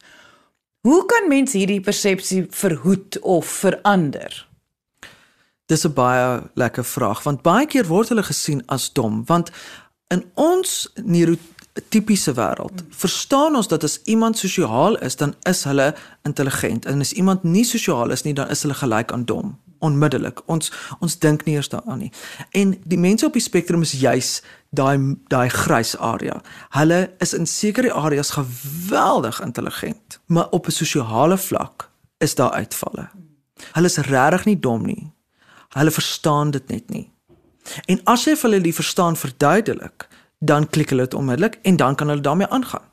Hoe 0.86 1.06
kan 1.06 1.28
mens 1.28 1.56
hierdie 1.58 1.82
persepsie 1.82 2.46
verhoed 2.50 3.20
of 3.20 3.46
verander? 3.46 4.48
Dis 5.66 5.86
'n 5.86 5.94
baie 5.94 6.44
lekker 6.54 6.86
vraag 6.86 7.24
want 7.24 7.42
baie 7.42 7.66
keer 7.66 7.88
word 7.88 8.10
hulle 8.10 8.24
gesien 8.24 8.62
as 8.66 8.94
dom 8.94 9.26
want 9.26 9.50
in 10.08 10.22
ons 10.34 10.92
neurotipiese 11.04 12.34
wêreld 12.34 12.84
verstaan 12.90 13.56
ons 13.56 13.68
dat 13.68 13.84
as 13.84 14.00
iemand 14.04 14.38
sosiaal 14.38 14.98
is 14.98 15.16
dan 15.16 15.36
is 15.42 15.64
hulle 15.64 15.96
intelligent 16.24 16.86
en 16.86 17.00
as 17.00 17.14
iemand 17.14 17.44
nie 17.44 17.66
sosiaal 17.66 18.12
is 18.12 18.24
nie 18.24 18.34
dan 18.34 18.50
is 18.50 18.62
hulle 18.62 18.78
gelyk 18.84 19.12
aan 19.12 19.26
dom 19.26 19.58
onmiddellik. 19.86 20.42
Ons 20.46 20.72
ons 21.00 21.18
dink 21.20 21.46
nie 21.46 21.56
eers 21.56 21.70
daaraan 21.70 22.06
nie. 22.06 22.12
En 22.52 22.76
die 22.84 23.00
mense 23.00 23.26
op 23.26 23.34
die 23.34 23.44
spektrum 23.44 23.82
is 23.86 23.92
juis 24.00 24.42
daai 24.76 25.16
daai 25.32 25.50
grys 25.50 25.96
area. 25.98 26.42
Hulle 26.76 27.00
is 27.24 27.34
in 27.34 27.48
sekere 27.48 27.94
areas 27.94 28.32
geweldig 28.36 29.42
intelligent, 29.42 30.20
maar 30.26 30.50
op 30.50 30.68
'n 30.68 30.72
sosiale 30.72 31.38
vlak 31.38 31.90
is 32.18 32.36
daar 32.36 32.52
uitvalle. 32.52 33.10
Hulle 33.72 33.88
is 33.88 33.98
regtig 33.98 34.46
nie 34.46 34.60
dom 34.60 34.86
nie. 34.86 35.12
Hulle 35.70 35.92
verstaan 35.92 36.52
dit 36.52 36.68
net 36.68 36.90
nie. 36.90 37.12
En 37.86 38.00
as 38.04 38.26
jy 38.26 38.36
vir 38.36 38.50
hulle 38.50 38.64
die 38.64 38.74
verstaan 38.74 39.16
verduidelik, 39.16 40.08
dan 40.40 40.70
klik 40.70 40.90
hulle 40.90 41.02
dit 41.02 41.14
onmiddellik 41.14 41.60
en 41.62 41.76
dan 41.76 41.96
kan 41.96 42.08
hulle 42.08 42.22
daarmee 42.22 42.48
aangaan. 42.48 42.88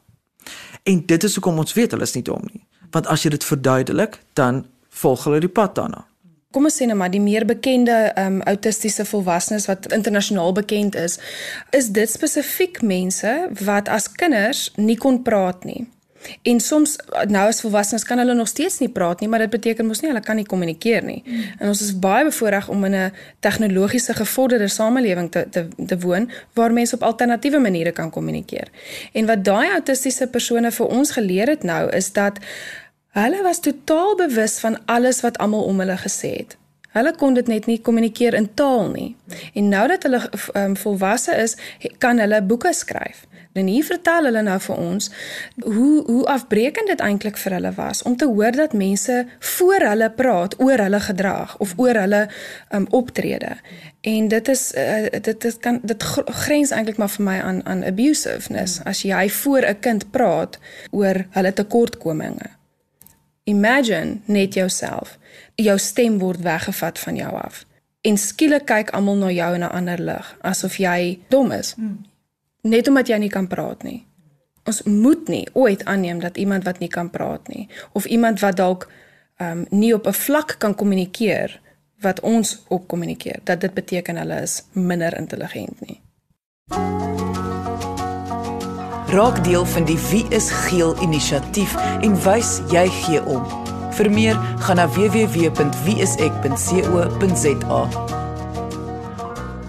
En 0.83 1.07
dit 1.07 1.25
is 1.25 1.35
hoekom 1.35 1.59
ons 1.59 1.73
weet 1.73 1.91
hulle 1.91 2.03
is 2.03 2.15
nie 2.15 2.23
dom 2.23 2.43
nie. 2.53 2.67
Want 2.91 3.07
as 3.07 3.23
jy 3.23 3.31
dit 3.31 3.45
verduidelik, 3.45 4.21
dan 4.33 4.67
volg 4.89 5.25
hulle 5.25 5.41
die 5.41 5.49
pad 5.49 5.75
daarna 5.75 6.07
kom 6.53 6.69
ons 6.69 6.77
sê 6.81 6.87
nou 6.89 6.97
maar 6.99 7.13
die 7.13 7.23
meer 7.23 7.47
bekende 7.49 7.97
um 8.21 8.41
autistiese 8.53 9.07
volwassenes 9.09 9.67
wat 9.71 9.91
internasionaal 9.93 10.53
bekend 10.53 10.99
is, 10.99 11.19
is 11.71 11.91
dit 11.97 12.11
spesifiek 12.11 12.83
mense 12.83 13.33
wat 13.65 13.89
as 13.89 14.11
kinders 14.13 14.69
nie 14.77 14.97
kon 15.01 15.23
praat 15.27 15.65
nie. 15.69 15.83
En 16.43 16.61
soms 16.61 16.97
nou 17.31 17.43
as 17.49 17.61
volwassenes 17.65 18.05
kan 18.07 18.21
hulle 18.23 18.35
nog 18.35 18.49
steeds 18.49 18.79
nie 18.83 18.91
praat 18.93 19.21
nie, 19.21 19.29
maar 19.31 19.43
dit 19.45 19.51
beteken 19.51 19.87
mos 19.87 20.03
nie 20.03 20.11
hulle 20.11 20.23
kan 20.25 20.39
nie 20.39 20.47
kommunikeer 20.49 21.05
nie. 21.07 21.21
Mm. 21.25 21.45
En 21.59 21.73
ons 21.73 21.83
is 21.83 21.93
baie 21.99 22.25
bevoordeel 22.29 22.71
om 22.75 22.85
in 22.85 22.95
'n 22.95 23.13
tegnologiese 23.41 24.15
gevorderde 24.15 24.69
samelewing 24.69 25.31
te 25.31 25.47
te 25.51 25.67
te 25.87 25.99
woon 25.99 26.31
waar 26.55 26.73
mense 26.73 26.95
op 26.95 27.03
alternatiewe 27.03 27.59
maniere 27.59 27.93
kan 27.93 28.11
kommunikeer. 28.11 28.69
En 29.13 29.27
wat 29.27 29.45
daai 29.45 29.71
autistiese 29.71 30.27
persone 30.27 30.71
vir 30.71 30.87
ons 30.87 31.11
geleer 31.11 31.49
het 31.49 31.63
nou 31.63 31.91
is 31.91 32.13
dat 32.13 32.39
Hulle 33.13 33.43
was 33.43 33.61
totaal 33.61 34.17
bewus 34.17 34.59
van 34.61 34.79
alles 34.85 35.21
wat 35.21 35.39
almal 35.39 35.67
om 35.69 35.79
hulle 35.79 35.97
gesê 36.01 36.31
het. 36.37 36.57
Hulle 36.93 37.15
kon 37.17 37.35
dit 37.35 37.47
net 37.49 37.67
nie 37.69 37.81
kommunikeer 37.81 38.35
in 38.37 38.49
taal 38.55 38.89
nie. 38.93 39.11
En 39.57 39.69
nou 39.69 39.85
dat 39.89 40.03
hulle 40.09 40.21
um, 40.57 40.77
volwasse 40.77 41.37
is, 41.37 41.57
kan 42.01 42.21
hulle 42.21 42.43
boeke 42.45 42.73
skryf. 42.73 43.27
En 43.53 43.67
hier 43.69 43.85
vertel 43.85 44.29
hulle 44.29 44.43
nou 44.45 44.57
vir 44.65 44.77
ons 44.81 45.11
hoe 45.61 46.05
hoe 46.07 46.23
afbreekend 46.33 46.89
dit 46.89 47.01
eintlik 47.05 47.37
vir 47.37 47.57
hulle 47.59 47.73
was 47.77 48.01
om 48.09 48.17
te 48.17 48.29
hoor 48.29 48.57
dat 48.57 48.73
mense 48.73 49.19
voor 49.57 49.85
hulle 49.91 50.09
praat 50.17 50.57
oor 50.61 50.81
hulle 50.81 51.01
gedrag 51.01 51.53
of 51.61 51.75
oor 51.77 52.01
hulle 52.01 52.23
um, 52.73 52.87
optrede. 52.91 53.59
En 54.01 54.29
dit 54.29 54.49
is 54.49 54.65
uh, 54.73 55.13
dit 55.21 55.41
dit 55.41 55.61
kan 55.61 55.81
dit 55.83 56.09
grens 56.47 56.73
eintlik 56.73 56.97
maar 56.97 57.13
vir 57.13 57.29
my 57.29 57.37
aan 57.41 57.61
aan 57.69 57.85
abusiveness 57.85 58.81
as 58.89 59.05
jy 59.05 59.29
voor 59.43 59.69
'n 59.69 59.81
kind 59.81 60.11
praat 60.11 60.59
oor 60.91 61.25
hulle 61.37 61.53
tekortkominge. 61.53 62.62
Imagine 63.45 64.21
net 64.25 64.55
jouself. 64.55 65.19
Jou 65.55 65.79
stem 65.79 66.19
word 66.19 66.41
weggevat 66.41 66.99
van 66.99 67.17
jou 67.17 67.33
af. 67.35 67.65
En 68.01 68.17
skielik 68.19 68.65
kyk 68.67 68.91
almal 68.91 69.17
na 69.17 69.31
jou 69.31 69.55
in 69.55 69.65
'n 69.65 69.71
ander 69.71 69.99
lig, 69.99 70.37
asof 70.41 70.77
jy 70.77 71.21
dom 71.29 71.53
is. 71.53 71.75
Hmm. 71.75 72.05
Net 72.61 72.89
omdat 72.89 73.09
jy 73.09 73.17
nie 73.17 73.29
kan 73.29 73.47
praat 73.47 73.83
nie. 73.83 74.07
Ons 74.65 74.83
moet 74.83 75.29
nie 75.29 75.49
ooit 75.53 75.85
aanneem 75.85 76.21
dat 76.21 76.37
iemand 76.37 76.65
wat 76.65 76.79
nie 76.79 76.89
kan 76.89 77.11
praat 77.11 77.49
nie 77.49 77.69
of 77.93 78.05
iemand 78.05 78.41
wat 78.41 78.57
dalk 78.57 78.91
ehm 79.37 79.59
um, 79.59 79.67
nie 79.71 79.95
op 79.95 80.07
'n 80.07 80.13
vlak 80.13 80.55
kan 80.59 80.75
kommunikeer 80.75 81.61
wat 82.03 82.21
ons 82.21 82.63
op 82.69 82.89
kommunikeer, 82.89 83.41
dat 83.45 83.61
dit 83.61 83.75
beteken 83.75 84.17
hulle 84.17 84.41
is 84.41 84.63
minder 84.73 85.17
intelligent 85.17 85.81
nie. 85.81 86.01
Raak 89.13 89.45
deel 89.45 89.67
van 89.67 89.85
die 89.85 89.99
Wie 90.09 90.25
is 90.33 90.51
Geel 90.51 90.97
inisiatief 91.05 91.75
en 92.01 92.15
wys 92.25 92.65
jy 92.73 92.87
gee 92.89 93.21
om. 93.29 93.45
Vir 93.93 94.09
meer, 94.09 94.39
gaan 94.65 94.81
na 94.81 94.89
www.wieisek.co.za. 94.89 97.81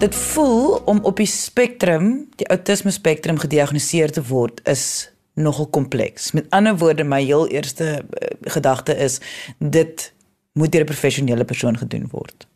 Dit 0.00 0.16
voel 0.16 0.80
om 0.88 1.04
op 1.04 1.20
die 1.20 1.28
spektrum, 1.28 2.32
die 2.40 2.48
autisme 2.48 2.88
spektrum 2.96 3.36
gediagnoseer 3.42 4.08
te 4.16 4.24
word 4.24 4.64
is 4.64 5.12
nogal 5.36 5.68
kompleks. 5.68 6.32
Met 6.32 6.48
ander 6.48 6.72
woorde, 6.80 7.04
my 7.04 7.20
heel 7.20 7.44
eerste 7.52 8.00
uh, 8.00 8.04
gedagte 8.56 8.96
is 8.96 9.20
dit 9.58 10.12
moet 10.56 10.72
deur 10.72 10.88
'n 10.88 10.90
professionele 10.94 11.44
persoon 11.44 11.76
gedoen 11.76 12.08
word. 12.10 12.48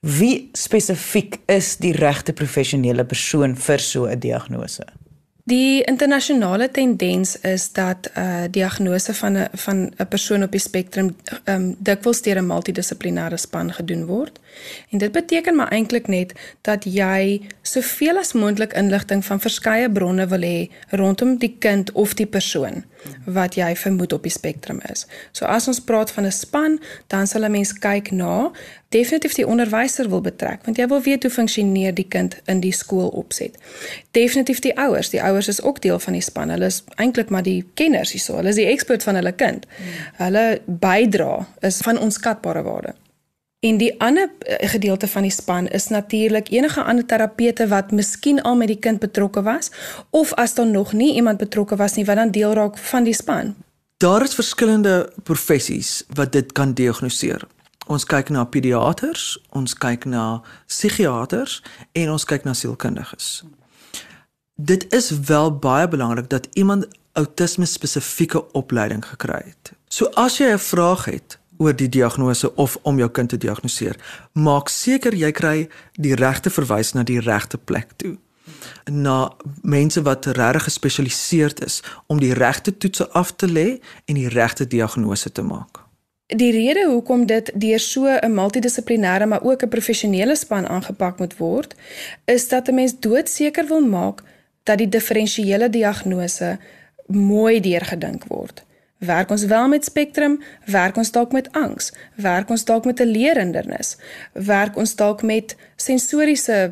Wie 0.00 0.50
spesifiek 0.58 1.38
is 1.46 1.76
die 1.76 1.94
regte 1.94 2.32
professionele 2.32 3.04
persoon 3.04 3.56
vir 3.56 3.78
so 3.78 4.06
'n 4.10 4.18
diagnose? 4.18 4.84
Die 5.44 5.82
internasionale 5.82 6.70
tendens 6.70 7.40
is 7.40 7.72
dat 7.72 8.10
'n 8.14 8.20
uh, 8.20 8.44
diagnose 8.50 9.14
van 9.14 9.32
'n 9.38 9.48
van 9.52 9.92
'n 9.96 10.08
persoon 10.08 10.42
op 10.42 10.50
die 10.50 10.60
spektrum 10.60 11.16
um, 11.44 11.76
dikwels 11.78 12.22
deur 12.22 12.36
'n 12.36 12.46
multidissiplinêre 12.46 13.36
span 13.36 13.72
gedoen 13.72 14.06
word. 14.06 14.40
En 14.90 14.98
dit 14.98 15.12
beteken 15.12 15.56
maar 15.56 15.68
eintlik 15.68 16.06
net 16.06 16.32
dat 16.60 16.84
jy 16.84 17.40
soveel 17.62 18.18
as 18.18 18.32
moontlik 18.32 18.72
inligting 18.72 19.24
van 19.24 19.40
verskeie 19.40 19.90
bronne 19.90 20.26
wil 20.26 20.42
hê 20.42 20.70
rondom 20.88 21.38
die 21.38 21.56
kind 21.58 21.92
of 21.92 22.14
die 22.14 22.26
persoon. 22.26 22.84
wat 23.24 23.54
jy 23.54 23.70
vermoed 23.76 24.12
op 24.12 24.22
die 24.26 24.32
spektrum 24.32 24.80
is. 24.92 25.06
So 25.32 25.48
as 25.48 25.68
ons 25.70 25.80
praat 25.84 26.10
van 26.10 26.26
'n 26.26 26.32
span, 26.32 26.80
dan 27.06 27.26
sal 27.26 27.44
'n 27.44 27.50
mens 27.50 27.72
kyk 27.72 28.10
na 28.10 28.50
definitief 28.90 29.34
die 29.38 29.46
onderwyser 29.46 30.08
wil 30.10 30.20
betrek 30.20 30.64
want 30.66 30.78
jy 30.78 30.86
wil 30.90 31.02
weet 31.02 31.22
hoe 31.26 31.32
funksioneer 31.32 31.94
die 31.94 32.06
kind 32.10 32.36
in 32.50 32.62
die 32.62 32.72
skool 32.74 33.08
opset. 33.22 33.58
Definitief 34.16 34.62
die 34.64 34.74
ouers, 34.78 35.12
die 35.14 35.22
ouers 35.22 35.48
is 35.48 35.62
ook 35.62 35.78
deel 35.82 35.98
van 36.02 36.16
die 36.18 36.24
span. 36.24 36.50
Hulle 36.50 36.70
is 36.72 36.82
eintlik 36.96 37.30
maar 37.30 37.46
die 37.46 37.62
kenners 37.78 38.14
hierso. 38.16 38.40
Hulle 38.40 38.50
is 38.50 38.58
die 38.58 38.66
ekspert 38.70 39.06
van 39.06 39.20
hulle 39.20 39.32
kind. 39.32 39.68
Hulle 40.18 40.44
bydra 40.66 41.46
is 41.66 41.78
van 41.86 42.02
onskatbare 42.02 42.64
waarde. 42.66 42.96
En 43.60 43.76
die 43.76 43.92
ander 44.00 44.30
eh, 44.38 44.68
gedeelte 44.72 45.08
van 45.08 45.22
die 45.22 45.30
span 45.30 45.68
is 45.68 45.88
natuurlik 45.88 46.48
enige 46.50 46.82
ander 46.82 47.06
terapeute 47.06 47.68
wat 47.68 47.90
miskien 47.92 48.42
al 48.42 48.56
met 48.56 48.72
die 48.72 48.78
kind 48.78 48.98
betrokke 48.98 49.42
was 49.42 49.70
of 50.10 50.32
as 50.34 50.54
daar 50.54 50.66
nog 50.66 50.92
nie 50.92 51.14
iemand 51.14 51.38
betrokke 51.38 51.76
was 51.76 51.94
nie 51.94 52.04
wat 52.04 52.16
dan 52.16 52.30
deel 52.30 52.52
raak 52.52 52.78
van 52.78 53.04
die 53.04 53.14
span. 53.14 53.54
Daar 53.96 54.22
is 54.24 54.34
verskillende 54.34 55.12
professies 55.22 56.04
wat 56.16 56.32
dit 56.32 56.52
kan 56.52 56.72
diagnoseer. 56.74 57.44
Ons 57.90 58.06
kyk 58.06 58.28
na 58.30 58.44
pediaters, 58.46 59.34
ons 59.50 59.74
kyk 59.74 60.04
na 60.06 60.42
psigiaters 60.70 61.58
en 61.98 62.12
ons 62.14 62.24
kyk 62.24 62.46
na 62.46 62.54
sielkundiges. 62.54 63.42
Dit 64.54 64.86
is 64.94 65.10
wel 65.26 65.50
baie 65.58 65.88
belangrik 65.90 66.28
dat 66.30 66.46
iemand 66.52 66.86
outisme 67.18 67.66
spesifieke 67.66 68.44
opleiding 68.52 69.02
gekry 69.04 69.42
het. 69.42 69.72
So 69.88 70.06
as 70.14 70.38
jy 70.38 70.52
'n 70.52 70.58
vraag 70.58 71.04
het 71.04 71.38
oor 71.58 71.76
die 71.76 71.88
diagnose 71.88 72.54
of 72.54 72.78
om 72.82 72.98
jou 72.98 73.10
kind 73.10 73.28
te 73.28 73.36
diagnoseer. 73.36 73.96
Maak 74.32 74.68
seker 74.68 75.14
jy 75.14 75.30
kry 75.32 75.68
die 75.92 76.14
regte 76.14 76.50
verwys 76.50 76.92
na 76.92 77.02
die 77.02 77.20
regte 77.20 77.58
plek 77.58 77.88
toe. 77.96 78.16
Na 78.84 79.32
mense 79.62 80.02
wat 80.02 80.26
regtig 80.26 80.62
gespesialiseerd 80.62 81.64
is 81.64 81.82
om 82.06 82.20
die 82.20 82.32
regte 82.32 82.76
toetse 82.76 83.10
af 83.10 83.36
te 83.36 83.46
lê 83.46 83.80
en 84.04 84.14
die 84.14 84.28
regte 84.28 84.66
diagnose 84.66 85.32
te 85.32 85.42
maak. 85.42 85.89
Die 86.30 86.52
rede 86.52 86.86
hoekom 86.86 87.26
dit 87.26 87.50
deur 87.54 87.78
so 87.78 88.06
'n 88.06 88.34
multidissiplinêre 88.34 89.26
maar 89.26 89.42
ook 89.42 89.62
'n 89.62 89.68
professionele 89.68 90.36
span 90.36 90.68
aangepak 90.68 91.18
moet 91.18 91.36
word, 91.36 91.74
is 92.24 92.48
dat 92.48 92.68
'n 92.68 92.74
mens 92.74 93.00
doodseker 93.00 93.66
wil 93.66 93.80
maak 93.80 94.22
dat 94.62 94.78
die 94.78 94.88
diferensiële 94.88 95.70
diagnose 95.70 96.58
mooi 97.06 97.60
deurgedink 97.60 98.24
word. 98.24 98.64
Werk 98.98 99.30
ons 99.30 99.44
wel 99.44 99.68
met 99.68 99.84
spektrum, 99.84 100.42
werk 100.64 100.96
ons 100.96 101.10
dalk 101.10 101.32
met 101.32 101.52
angs, 101.52 101.92
werk 102.14 102.50
ons 102.50 102.64
dalk 102.64 102.84
met 102.84 103.00
'n 103.00 103.10
leerhindernis, 103.10 103.96
werk 104.32 104.76
ons 104.76 104.94
dalk 104.94 105.22
met 105.22 105.56
sensoriese 105.76 106.70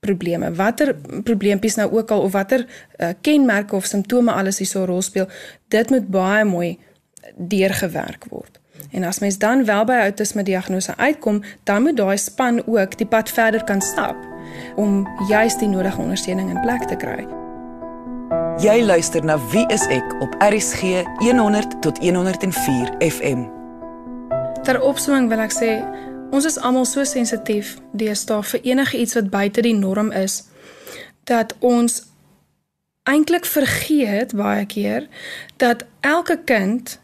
probleme. 0.00 0.54
Watter 0.54 0.96
probleempies 1.22 1.74
nou 1.74 1.92
ook 1.92 2.10
al 2.10 2.20
of 2.20 2.32
watter 2.32 2.66
uh, 2.96 3.08
kenmerke 3.20 3.76
of 3.76 3.84
simptome 3.84 4.32
alles 4.32 4.58
hier 4.58 4.66
so 4.66 4.84
rol 4.84 5.02
speel, 5.02 5.28
dit 5.68 5.90
moet 5.90 6.08
baie 6.08 6.44
mooi 6.44 6.78
deurgewerk 7.36 8.24
word. 8.28 8.59
En 8.90 9.04
as 9.04 9.18
mens 9.18 9.38
dan 9.38 9.64
wel 9.64 9.84
by 9.84 9.92
outisme 9.92 10.42
diagnose 10.42 10.96
uitkom, 10.96 11.42
dan 11.64 11.82
moet 11.82 11.96
daai 11.96 12.16
span 12.18 12.62
ook 12.66 12.98
die 12.98 13.06
pad 13.06 13.30
verder 13.30 13.64
kan 13.64 13.80
stap 13.80 14.16
om 14.76 15.08
juist 15.28 15.58
die 15.58 15.68
nodige 15.68 16.00
ondersteuning 16.00 16.50
in 16.50 16.60
plek 16.60 16.82
te 16.88 16.96
kry. 16.96 17.26
Jy 18.60 18.82
luister 18.84 19.24
na 19.24 19.38
Wie 19.50 19.66
is 19.72 19.86
ek 19.88 20.14
op 20.20 20.34
RCG 20.38 21.04
100 21.18 21.80
tot 21.80 21.98
104 21.98 22.94
FM. 22.98 23.46
Ter 24.62 24.80
opsomming 24.82 25.28
wil 25.28 25.40
ek 25.40 25.54
sê, 25.54 25.70
ons 26.30 26.44
is 26.44 26.58
almal 26.60 26.84
so 26.84 27.04
sensitief 27.08 27.78
deesdae 27.96 28.42
vir 28.52 28.60
enige 28.72 28.98
iets 29.00 29.16
wat 29.16 29.30
buite 29.32 29.64
die 29.64 29.74
norm 29.74 30.12
is 30.12 30.42
dat 31.30 31.54
ons 31.58 32.02
eintlik 33.08 33.46
vergeet 33.48 34.34
baie 34.36 34.66
keer 34.66 35.06
dat 35.56 35.86
elke 36.00 36.36
kind 36.44 36.98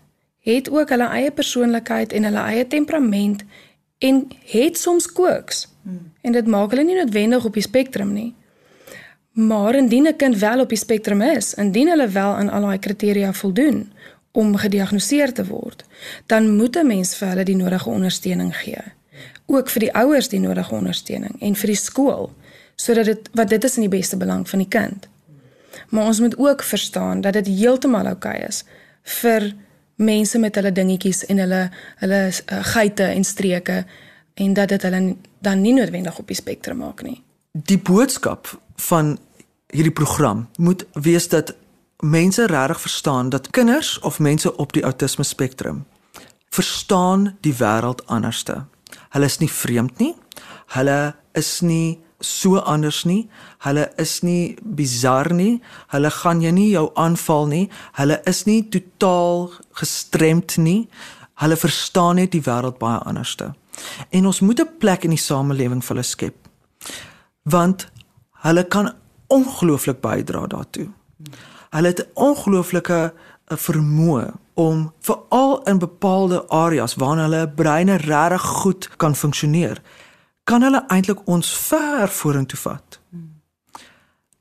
het 0.46 0.70
ook 0.70 0.92
hulle 0.94 1.08
eie 1.18 1.30
persoonlikheid 1.34 2.12
en 2.14 2.28
hulle 2.28 2.42
eie 2.52 2.66
temperament 2.66 3.42
en 3.98 4.26
het 4.52 4.78
soms 4.78 5.08
quirks. 5.12 5.66
Hmm. 5.82 6.12
En 6.22 6.32
dit 6.32 6.46
maak 6.46 6.70
hulle 6.70 6.84
nie 6.86 6.98
noodwendig 6.98 7.44
op 7.44 7.56
die 7.58 7.64
spektrum 7.64 8.12
nie. 8.12 8.34
Maar 9.32 9.74
indien 9.74 10.06
'n 10.06 10.16
kind 10.16 10.38
wel 10.38 10.60
op 10.60 10.68
die 10.68 10.78
spektrum 10.78 11.20
is, 11.20 11.54
indien 11.54 11.88
hulle 11.88 12.08
wel 12.08 12.34
aan 12.34 12.48
al 12.50 12.60
daai 12.60 12.78
kriteria 12.78 13.32
voldoen 13.32 13.92
om 14.32 14.56
gediagnoseer 14.56 15.32
te 15.32 15.46
word, 15.46 15.84
dan 16.26 16.56
moet 16.56 16.76
'n 16.76 16.86
mens 16.86 17.16
vir 17.16 17.28
hulle 17.28 17.44
die 17.44 17.56
nodige 17.56 17.88
ondersteuning 17.88 18.56
gee. 18.56 18.82
Ook 19.46 19.68
vir 19.68 19.80
die 19.80 19.94
ouers 19.94 20.28
die 20.28 20.40
nodige 20.40 20.74
ondersteuning 20.74 21.40
en 21.40 21.54
vir 21.54 21.66
die 21.66 21.76
skool 21.76 22.34
sodat 22.74 23.04
dit 23.04 23.28
wat 23.32 23.48
dit 23.48 23.64
is 23.64 23.76
in 23.76 23.88
die 23.88 23.96
beste 23.98 24.16
belang 24.16 24.48
van 24.48 24.58
die 24.58 24.68
kind. 24.68 25.08
Maar 25.88 26.06
ons 26.06 26.20
moet 26.20 26.38
ook 26.38 26.62
verstaan 26.62 27.20
dat 27.20 27.32
dit 27.32 27.46
heeltemal 27.46 28.06
oukei 28.06 28.34
okay 28.34 28.48
is 28.48 28.64
vir 29.02 29.54
mense 29.96 30.38
met 30.38 30.54
hulle 30.54 30.72
dingetjies 30.72 31.24
en 31.26 31.38
hulle 31.38 31.62
hulle 32.02 32.20
uh, 32.28 32.64
geite 32.72 33.02
en 33.02 33.24
streke 33.24 33.84
en 34.34 34.54
dat 34.54 34.68
dit 34.68 34.82
hulle 34.82 35.16
dan 35.38 35.60
nie 35.60 35.72
noodwendig 35.72 36.18
op 36.18 36.28
die 36.28 36.36
spektrum 36.36 36.82
maak 36.84 37.02
nie. 37.02 37.22
Die 37.52 37.78
boodskap 37.78 38.50
van 38.88 39.16
hierdie 39.72 39.94
program 39.94 40.48
moet 40.56 40.84
wees 40.92 41.28
dat 41.28 41.54
mense 42.04 42.46
regtig 42.46 42.80
verstaan 42.80 43.28
dat 43.28 43.50
kinders 43.50 43.98
of 43.98 44.18
mense 44.18 44.56
op 44.56 44.72
die 44.72 44.84
outisme 44.84 45.24
spektrum 45.24 45.84
verstaan 46.50 47.36
die 47.40 47.54
wêreld 47.54 48.06
anderste. 48.06 48.64
Hulle 49.10 49.24
is 49.24 49.38
nie 49.38 49.50
vreemd 49.50 49.98
nie. 49.98 50.14
Hulle 50.66 51.14
is 51.32 51.60
nie 51.60 52.00
so 52.26 52.58
anders 52.58 53.04
nie. 53.04 53.28
Hulle 53.64 53.86
is 54.02 54.20
nie 54.22 54.56
bizar 54.62 55.32
nie. 55.34 55.60
Hulle 55.94 56.10
gaan 56.10 56.42
jy 56.42 56.52
nie 56.54 56.70
jou 56.70 56.90
aanval 56.94 57.46
nie. 57.46 57.68
Hulle 57.98 58.20
is 58.26 58.44
nie 58.46 58.62
totaal 58.68 59.50
gestremd 59.80 60.56
nie. 60.58 60.88
Hulle 61.42 61.56
verstaan 61.56 62.20
net 62.20 62.32
die 62.32 62.42
wêreld 62.42 62.78
baie 62.78 62.98
anderste. 63.04 63.54
En 64.10 64.26
ons 64.26 64.40
moet 64.40 64.60
'n 64.60 64.78
plek 64.78 65.04
in 65.04 65.10
die 65.10 65.26
samelewing 65.30 65.84
vir 65.84 65.96
hulle 65.96 66.06
skep. 66.06 66.36
Want 67.42 67.88
hulle 68.42 68.64
kan 68.64 68.94
ongelooflik 69.26 70.00
bydra 70.00 70.46
daartoe. 70.46 70.88
Hulle 71.70 71.88
het 71.88 72.00
'n 72.00 72.10
ongelooflike 72.14 73.12
eh, 73.46 73.56
vermoë 73.56 74.32
om 74.54 74.92
veral 75.00 75.62
in 75.62 75.78
bepaalde 75.78 76.48
areas 76.48 76.94
waar 76.94 77.16
hulle 77.16 77.48
breine 77.48 77.96
regtig 77.96 78.42
goed 78.42 78.88
kan 78.96 79.14
funksioneer, 79.14 79.82
kan 80.46 80.62
hulle 80.62 80.84
eintlik 80.92 81.24
ons 81.26 81.50
ver 81.66 82.08
vorentoe 82.08 82.58
vat. 82.62 83.00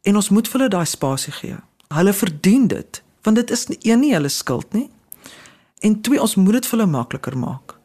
En 0.06 0.20
ons 0.22 0.30
moet 0.30 0.48
vir 0.48 0.60
hulle 0.60 0.74
daai 0.74 0.86
spasie 0.86 1.34
gee. 1.34 1.58
Hulle 1.94 2.14
verdien 2.14 2.68
dit, 2.70 3.02
want 3.26 3.40
dit 3.42 3.52
is 3.52 3.68
nie 3.72 3.80
een 3.82 4.04
nie 4.06 4.14
hulle 4.14 4.30
skuld 4.30 4.74
nie. 4.74 4.90
En 5.82 6.02
twee, 6.02 6.22
ons 6.22 6.36
moet 6.36 6.60
dit 6.60 6.68
vir 6.70 6.78
hulle 6.78 6.92
makliker 6.92 7.38
maak. 7.38 7.78